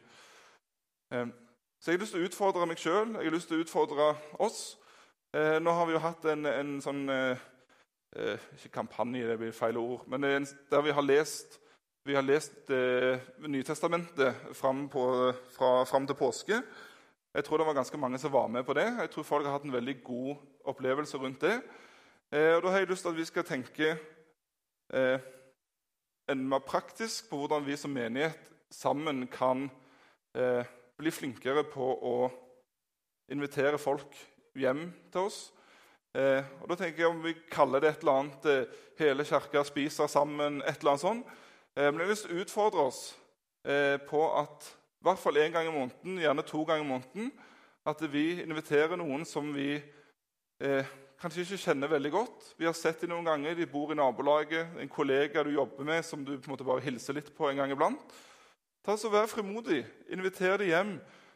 Eh, 1.10 1.26
så 1.86 1.92
jeg 1.92 2.00
har 2.00 2.02
lyst 2.02 2.14
til 2.16 2.24
å 2.24 2.26
utfordre 2.26 2.66
meg 2.66 2.80
sjøl, 2.82 3.12
jeg 3.14 3.28
har 3.28 3.30
lyst 3.36 3.46
til 3.46 3.60
å 3.60 3.62
utfordre 3.62 4.06
oss. 4.42 4.56
Eh, 5.30 5.60
nå 5.62 5.70
har 5.70 5.86
vi 5.86 5.92
jo 5.94 6.00
hatt 6.02 6.24
en, 6.32 6.48
en 6.50 6.70
sånn 6.82 7.04
eh, 7.14 7.44
eh 8.18 8.46
Ikke 8.56 8.72
kampanje, 8.80 9.28
det 9.28 9.36
blir 9.38 9.52
feil 9.54 9.76
ord. 9.78 10.00
Men 10.10 10.24
en, 10.26 10.48
der 10.66 10.82
vi 10.82 10.90
har 10.96 11.06
lest, 11.06 11.60
vi 12.02 12.16
har 12.18 12.26
lest 12.26 12.72
eh, 12.74 13.22
Nytestamentet 13.38 14.50
fram, 14.58 14.88
på, 14.90 15.04
fra, 15.54 15.84
fram, 15.86 16.08
til 16.10 16.18
påske. 16.18 16.58
Jeg 17.34 17.44
tror 17.46 17.62
det 17.62 17.66
var 17.68 17.78
ganske 17.78 18.00
mange 18.02 18.18
som 18.18 18.32
var 18.34 18.48
med 18.50 18.66
på 18.66 18.74
det. 18.74 18.88
Jeg 19.04 19.10
tror 19.10 19.28
folk 19.28 19.46
har 19.46 19.54
hatt 19.54 19.70
en 19.70 19.76
veldig 19.78 20.02
god 20.02 20.34
opplevelse 20.64 21.20
rundt 21.22 21.46
det. 21.46 21.60
Eh, 22.32 22.56
og 22.56 22.64
Da 22.64 22.72
har 22.72 22.82
jeg 22.82 22.88
lyst 22.90 23.06
til 23.06 23.14
at 23.14 23.20
vi 23.20 23.28
skal 23.30 23.46
tenke 23.46 23.92
eh, 24.90 25.20
enda 26.26 26.50
mer 26.56 26.66
praktisk 26.66 27.30
på 27.30 27.44
hvordan 27.44 27.66
vi 27.66 27.78
som 27.78 27.94
menighet 27.94 28.42
sammen 28.74 29.28
kan 29.30 29.70
eh, 30.34 30.66
bli 30.96 31.12
flinkere 31.12 31.64
på 31.68 31.84
å 31.84 32.16
invitere 33.32 33.78
folk 33.78 34.16
hjem 34.56 34.88
til 35.12 35.28
oss. 35.28 35.40
Eh, 36.16 36.44
og 36.62 36.70
da 36.70 36.78
tenker 36.80 37.02
jeg 37.02 37.10
Om 37.10 37.24
vi 37.26 37.34
kaller 37.52 37.82
det 37.82 37.90
et 37.90 38.04
eller 38.04 38.20
annet 38.22 38.46
eh, 38.48 38.68
'Hele 38.98 39.24
kirka 39.24 39.64
spiser 39.64 40.06
sammen', 40.08 40.62
et 40.64 40.78
eller 40.80 40.90
annet 40.90 41.00
sånt. 41.00 41.26
Eh, 41.76 41.90
men 41.92 42.00
jeg 42.00 42.06
har 42.06 42.14
lyst 42.14 42.26
til 42.26 42.36
å 42.36 42.40
utfordre 42.40 42.86
oss 42.88 43.00
eh, 43.64 43.98
på 44.00 44.22
at 44.40 44.70
i 44.72 45.04
hvert 45.04 45.20
fall 45.20 45.36
én 45.36 45.52
gang 45.52 45.68
i 45.68 45.74
måneden, 45.74 46.18
gjerne 46.18 46.42
to 46.42 46.64
ganger 46.64 46.84
i 46.84 46.88
måneden, 46.88 47.32
at 47.86 48.00
vi 48.12 48.42
inviterer 48.42 48.96
noen 48.96 49.24
som 49.28 49.52
vi 49.54 49.76
eh, 49.76 50.88
kanskje 51.20 51.44
ikke 51.44 51.60
kjenner 51.60 51.92
veldig 51.92 52.10
godt. 52.10 52.54
Vi 52.58 52.66
har 52.66 52.72
sett 52.72 53.00
dem 53.04 53.12
noen 53.12 53.28
ganger. 53.28 53.54
De 53.54 53.68
bor 53.70 53.92
i 53.92 53.98
nabolaget, 53.98 54.72
en 54.80 54.88
kollega 54.88 55.44
du 55.44 55.52
jobber 55.52 55.84
med, 55.84 56.02
som 56.04 56.24
du 56.24 56.32
på 56.38 56.48
en 56.48 56.56
måte 56.56 56.66
bare 56.66 56.82
hilser 56.84 57.14
litt 57.14 57.30
på 57.36 57.50
en 57.50 57.60
gang 57.60 57.70
iblant. 57.70 58.16
Ta 58.86 58.94
så 58.96 59.08
Vær 59.10 59.26
frimodig. 59.26 59.80
Inviter 60.14 60.60
dem 60.60 60.68
hjem. 60.70 60.90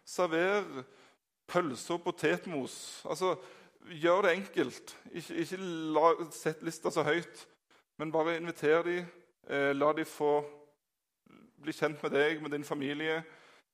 Server 0.07 0.85
pølse 1.51 1.97
og 1.97 2.05
potetmos. 2.05 3.03
Altså, 3.11 3.33
gjør 3.91 4.23
det 4.23 4.35
enkelt. 4.37 4.93
Ikke, 5.11 5.35
ikke 5.35 5.59
la, 5.97 6.13
sett 6.31 6.63
lista 6.63 6.93
så 6.95 7.03
høyt, 7.03 7.43
men 7.99 8.13
bare 8.15 8.37
inviter 8.39 8.87
dem. 8.87 9.09
Eh, 9.51 9.73
la 9.75 9.89
dem 9.99 10.07
få 10.07 10.45
bli 11.59 11.75
kjent 11.75 11.99
med 12.05 12.15
deg, 12.15 12.39
med 12.39 12.55
din 12.55 12.65
familie. 12.65 13.19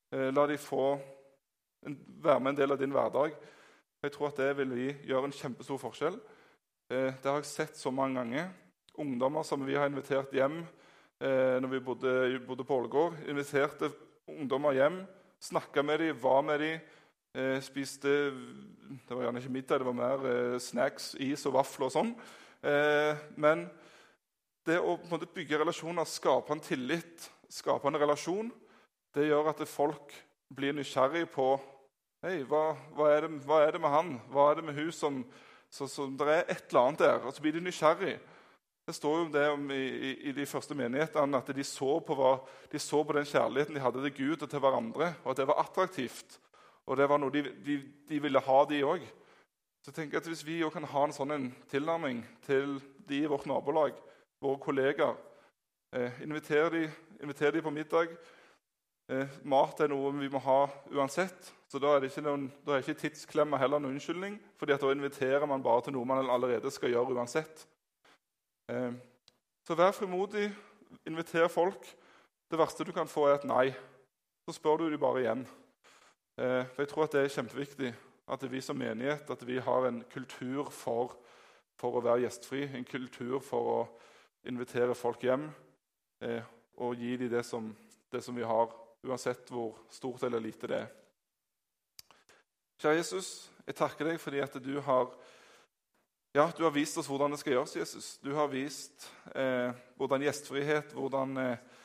Eh, 0.08 0.32
la 0.32 0.46
dem 0.48 0.58
få 0.58 0.96
en, 1.84 2.00
være 2.24 2.40
med 2.40 2.54
en 2.54 2.60
del 2.62 2.72
av 2.72 2.80
din 2.80 2.96
hverdag. 2.96 3.36
Jeg 4.02 4.16
tror 4.16 4.30
at 4.30 4.40
det 4.40 4.50
vil 4.56 4.72
vi 4.72 4.88
gjøre 5.10 5.28
en 5.28 5.36
kjempestor 5.36 5.84
forskjell. 5.84 6.16
Eh, 6.88 7.12
det 7.12 7.28
har 7.28 7.42
jeg 7.42 7.52
sett 7.52 7.76
så 7.76 7.92
mange 7.92 8.22
ganger. 8.22 8.48
Ungdommer 8.96 9.44
som 9.44 9.68
vi 9.68 9.76
har 9.76 9.92
invitert 9.92 10.32
hjem 10.32 10.62
eh, 11.20 11.57
når 11.62 11.70
vi 11.72 11.81
bodde, 11.81 12.12
bodde 12.46 12.66
på 12.66 12.81
Ålgård. 12.81 13.20
Inviterte 13.29 13.90
ungdommer 14.29 14.76
hjem, 14.76 15.00
snakka 15.40 15.83
med 15.83 16.00
dem, 16.02 16.20
var 16.22 16.42
med 16.42 16.61
dem. 16.61 16.81
Eh, 17.37 17.61
spiste 17.61 18.12
Det 19.07 19.12
var 19.12 19.26
gjerne 19.26 19.42
ikke 19.42 19.52
middag, 19.52 19.79
det 19.79 19.87
var 19.87 19.96
mer 19.96 20.29
eh, 20.31 20.59
snacks, 20.62 21.14
is 21.20 21.44
og 21.46 21.59
vafler 21.59 21.88
og 21.88 21.92
sånn. 21.92 22.12
Eh, 22.64 23.24
men 23.37 23.66
det 24.66 24.79
å 24.81 24.96
måte, 25.11 25.29
bygge 25.31 25.61
relasjoner, 25.61 26.09
skape 26.09 26.55
en 26.55 26.62
tillit, 26.64 27.26
skape 27.52 27.87
en 27.90 28.00
relasjon, 28.00 28.48
det 29.14 29.29
gjør 29.29 29.52
at 29.52 29.61
folk 29.68 30.14
blir 30.52 30.76
nysgjerrig 30.76 31.26
på 31.33 31.55
Hei, 32.24 32.40
hva, 32.48 32.72
hva, 32.96 33.11
hva, 33.44 33.59
er 33.62 33.76
det, 33.76 33.81
med 33.85 33.92
han? 33.92 34.09
Hva 34.33 34.48
er 34.50 34.57
det 34.59 34.64
med 34.66 34.74
hun 34.74 34.88
som, 34.90 35.18
så, 35.70 35.87
som 35.87 36.14
Det 36.16 36.26
er 36.26 36.48
et 36.48 36.72
eller 36.72 36.81
annet 36.81 37.02
der. 37.05 37.20
Og 37.22 37.35
så 37.37 37.44
blir 37.44 37.52
de 37.55 37.61
nysgjerrig. 37.62 38.14
Det 38.87 38.94
står 38.94 39.16
jo 39.18 39.31
det 39.35 39.46
om 39.51 39.70
i, 39.75 40.12
i, 40.31 40.33
de 40.33 40.44
første 40.46 40.75
menighetene 40.79 41.38
at 41.40 41.49
de 41.57 41.64
så, 41.66 41.96
hva, 42.07 42.37
de 42.70 42.79
så, 42.79 43.01
på 43.03 43.16
den 43.16 43.27
kjærligheten 43.27 43.75
de 43.75 43.83
hadde 43.83 44.05
til 44.05 44.14
Gud 44.14 44.44
og 44.46 44.51
til 44.53 44.62
hverandre, 44.62 45.09
og 45.25 45.33
at 45.33 45.40
det 45.40 45.46
var 45.51 45.59
attraktivt. 45.64 46.38
Og 46.87 46.94
det 47.01 47.09
var 47.11 47.18
noe 47.18 47.35
de, 47.35 47.42
de, 47.66 47.81
de 48.07 48.20
ville 48.22 48.42
ha, 48.46 48.61
de 48.70 48.85
òg. 48.87 49.03
Så 49.83 49.90
jeg 49.90 49.99
tenker 49.99 50.22
at 50.22 50.31
Hvis 50.31 50.46
vi 50.46 50.61
kan 50.70 50.87
ha 50.87 51.05
en 51.07 51.14
sånn 51.14 51.51
tilnærming 51.70 52.22
til 52.46 52.79
de 53.11 53.25
i 53.25 53.29
vårt 53.31 53.51
nabolag, 53.51 53.99
våre 54.42 54.62
kollegaer 54.62 55.18
eh, 55.94 56.22
Inviter 56.22 56.70
de, 56.70 56.87
de 57.18 57.62
på 57.62 57.75
middag. 57.75 58.14
Eh, 59.11 59.38
mat 59.42 59.81
er 59.81 59.90
noe 59.90 60.14
vi 60.14 60.31
må 60.31 60.38
ha 60.42 60.64
uansett. 60.94 61.55
Så 61.66 61.83
da 61.83 61.96
er 61.96 62.03
det 62.03 62.12
ikke, 62.12 62.22
noen, 62.27 62.53
da 62.62 62.77
er 62.77 62.87
ikke 62.87 63.03
tidsklemma 63.03 63.59
heller 63.59 63.83
noen 63.83 63.99
unnskyldning. 63.99 64.38
fordi 64.59 64.79
da 64.79 64.92
inviterer 64.92 65.46
man 65.46 65.62
bare 65.62 65.83
til 65.83 65.99
noe 65.99 66.07
man 66.07 66.31
allerede 66.31 66.70
skal 66.70 66.94
gjøre 66.94 67.18
uansett. 67.18 67.66
Eh, 68.68 68.92
så 69.66 69.74
vær 69.74 69.92
frimodig. 69.92 70.50
Inviter 71.07 71.48
folk. 71.48 71.87
Det 72.50 72.59
verste 72.59 72.85
du 72.85 72.92
kan 72.92 73.09
få, 73.09 73.26
er 73.26 73.38
et 73.38 73.46
nei. 73.46 73.74
Så 74.46 74.57
spør 74.57 74.76
du 74.76 74.90
dem 74.90 75.00
bare 75.00 75.22
igjen. 75.22 75.46
Eh, 76.38 76.66
for 76.66 76.83
Jeg 76.83 76.88
tror 76.88 77.05
at 77.05 77.12
det 77.12 77.24
er 77.24 77.35
kjempeviktig 77.37 77.94
at 78.29 78.50
vi 78.50 78.61
som 78.61 78.76
menighet 78.79 79.31
at 79.31 79.46
vi 79.46 79.59
har 79.59 79.87
en 79.87 80.02
kultur 80.11 80.70
for, 80.70 81.14
for 81.79 81.96
å 81.96 82.02
være 82.02 82.26
gjestfri. 82.26 82.64
En 82.74 82.85
kultur 82.85 83.38
for 83.40 83.70
å 83.70 83.79
invitere 84.46 84.94
folk 84.94 85.22
hjem 85.22 85.48
eh, 86.22 86.42
og 86.76 86.98
gi 86.98 87.16
dem 87.16 87.31
det 87.31 87.44
som, 87.46 87.70
det 88.12 88.22
som 88.24 88.37
vi 88.37 88.46
har 88.46 88.74
uansett 89.07 89.50
hvor 89.50 89.79
stort 89.90 90.22
eller 90.26 90.42
lite 90.42 90.66
det 90.70 90.83
er. 90.83 90.90
Kjære 92.83 92.98
Jesus, 92.98 93.29
jeg 93.66 93.79
takker 93.79 94.11
deg 94.11 94.20
fordi 94.20 94.42
at 94.44 94.59
du 94.62 94.74
har, 94.85 95.14
ja, 96.37 96.51
du 96.57 96.64
har 96.66 96.75
vist 96.75 96.99
oss 97.01 97.09
hvordan 97.09 97.33
det 97.33 97.40
skal 97.40 97.55
gjøres. 97.55 97.77
Jesus. 97.79 98.09
Du 98.20 98.35
har 98.37 98.51
vist 98.53 99.07
eh, 99.33 99.70
hvordan 99.96 100.27
gjestfrihet, 100.27 100.92
hvordan, 100.92 101.33
eh, 101.40 101.85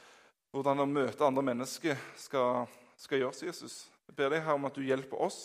hvordan, 0.51 0.83
å 0.83 0.89
møte 0.91 1.23
andre 1.23 1.45
mennesker 1.53 1.99
skal, 2.19 2.67
skal 2.99 3.23
gjøres. 3.23 3.43
Jesus. 3.47 3.75
Jeg 4.09 4.17
ber 4.17 4.33
deg 4.33 4.43
her 4.43 4.59
om 4.59 4.67
at 4.67 4.75
du 4.75 4.83
hjelper 4.83 5.23
oss, 5.23 5.39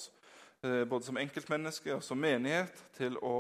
eh, 0.67 0.83
både 0.91 1.07
som 1.07 1.21
enkeltmennesker 1.23 2.01
og 2.01 2.03
som 2.03 2.19
menighet, 2.19 2.83
til 2.99 3.15
å, 3.23 3.37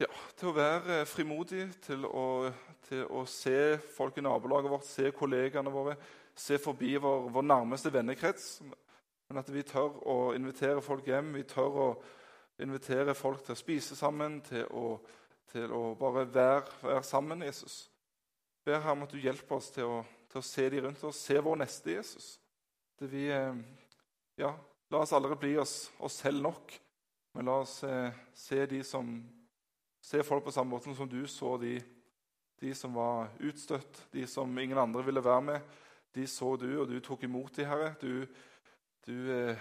ja, 0.00 0.08
til 0.40 0.48
å 0.48 0.56
være 0.56 1.02
frimodige, 1.10 1.68
til 1.84 2.08
å, 2.08 2.48
til 2.88 3.04
å 3.12 3.26
se 3.28 3.76
folk 3.92 4.16
i 4.16 4.24
nabolaget 4.24 4.72
vårt, 4.72 4.88
se 4.88 5.12
kollegaene 5.12 5.74
våre 5.74 5.98
se 6.40 6.58
forbi 6.58 6.94
vår, 6.96 7.28
vår, 7.28 7.42
nærmeste 7.42 7.92
vennekrets. 7.92 8.62
Men 9.28 9.42
at 9.42 9.52
vi 9.52 9.62
tør 9.66 10.00
å 10.08 10.16
invitere 10.34 10.82
folk 10.82 11.06
hjem. 11.06 11.34
Vi 11.36 11.44
tør 11.48 11.76
å 11.84 11.88
invitere 12.62 13.14
folk 13.16 13.44
til 13.44 13.54
å 13.54 13.58
spise 13.60 13.96
sammen, 13.98 14.40
til 14.46 14.66
å, 14.76 14.94
til 15.52 15.72
å 15.74 15.94
bare 15.98 16.26
være, 16.30 16.76
være, 16.82 17.02
sammen. 17.06 17.44
Jesus. 17.46 17.82
Ber 18.64 18.82
her 18.84 18.94
om 18.94 19.06
at 19.06 19.14
du 19.14 19.20
hjelper 19.20 19.56
oss 19.56 19.70
til 19.74 19.88
å, 19.88 20.00
til 20.30 20.42
å 20.42 20.46
se 20.46 20.68
de 20.72 20.82
rundt 20.84 21.04
oss, 21.08 21.22
se 21.24 21.38
vår 21.40 21.60
neste 21.62 21.96
Jesus. 21.96 22.32
Vi, 23.00 23.26
eh, 23.32 23.60
ja, 24.40 24.52
la 24.92 25.00
oss 25.00 25.14
aldri 25.16 25.38
bli 25.40 25.54
oss, 25.58 25.90
oss 25.98 26.20
selv 26.20 26.44
nok, 26.44 26.74
men 27.34 27.48
la 27.48 27.60
oss 27.62 27.78
eh, 27.88 28.12
se, 28.36 28.66
som, 28.84 29.14
se 30.04 30.22
folk 30.26 30.44
på 30.44 30.52
samme 30.52 30.76
måte 30.76 30.92
som 30.94 31.08
du 31.08 31.22
så 31.30 31.56
de, 31.62 31.78
de 32.60 32.74
som 32.76 32.92
var 32.94 33.32
utstøtt, 33.40 34.04
de 34.12 34.26
som 34.28 34.58
ingen 34.58 34.78
andre 34.78 35.06
ville 35.06 35.24
være 35.24 35.46
med 35.48 35.78
de 36.14 36.26
så 36.26 36.56
du, 36.56 36.68
og 36.80 36.88
du 36.90 36.98
tok 37.02 37.24
imot 37.26 37.54
de, 37.56 37.66
Herre. 37.66 37.94
Du, 38.00 38.26
du, 39.06 39.16
eh, 39.32 39.56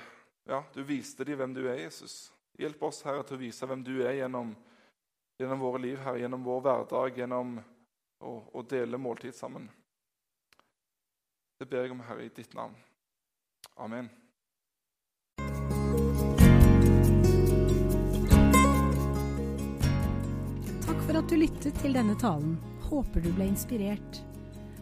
ja, 0.50 0.64
du 0.74 0.82
viste 0.86 1.26
dem 1.28 1.38
hvem 1.40 1.54
du 1.54 1.64
er, 1.68 1.84
Jesus. 1.86 2.32
Hjelp 2.60 2.82
oss, 2.84 3.06
Herre, 3.08 3.24
til 3.24 3.38
å 3.38 3.40
vise 3.40 3.68
hvem 3.70 3.84
du 3.88 4.02
er 4.04 4.18
gjennom, 4.18 4.50
gjennom 5.40 5.62
våre 5.64 5.80
liv, 5.80 6.00
Herre, 6.04 6.20
gjennom 6.20 6.42
vår 6.44 6.64
hverdag, 6.66 7.20
gjennom 7.22 7.54
å, 8.20 8.32
å 8.52 8.64
dele 8.68 9.00
måltid 9.00 9.38
sammen. 9.38 9.70
Det 11.60 11.70
ber 11.72 11.86
jeg 11.86 11.94
om, 11.96 12.04
Herre, 12.04 12.26
i 12.28 12.34
ditt 12.36 12.52
navn. 12.60 12.76
Amen. 13.80 14.12
Takk 20.84 21.00
for 21.06 21.22
at 21.22 21.32
du 21.32 21.40
lyttet 21.40 21.80
til 21.80 21.96
denne 21.96 22.20
talen. 22.20 22.60
Håper 22.90 23.24
du 23.24 23.32
ble 23.40 23.48
inspirert. 23.54 24.22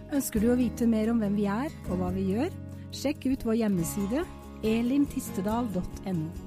Ønsker 0.10 0.42
du 0.42 0.50
å 0.50 0.58
vite 0.58 0.90
mer 0.90 1.13
om 1.13 1.22
hvem 1.22 1.38
vi 1.38 1.46
er 1.46 1.70
og 1.92 2.02
hva 2.02 2.10
vi 2.18 2.32
gjør? 2.32 2.50
Sjekk 2.90 3.30
ut 3.36 3.50
vår 3.52 3.62
hjemmeside 3.62 4.26
elimtistedal.no. 4.66 6.47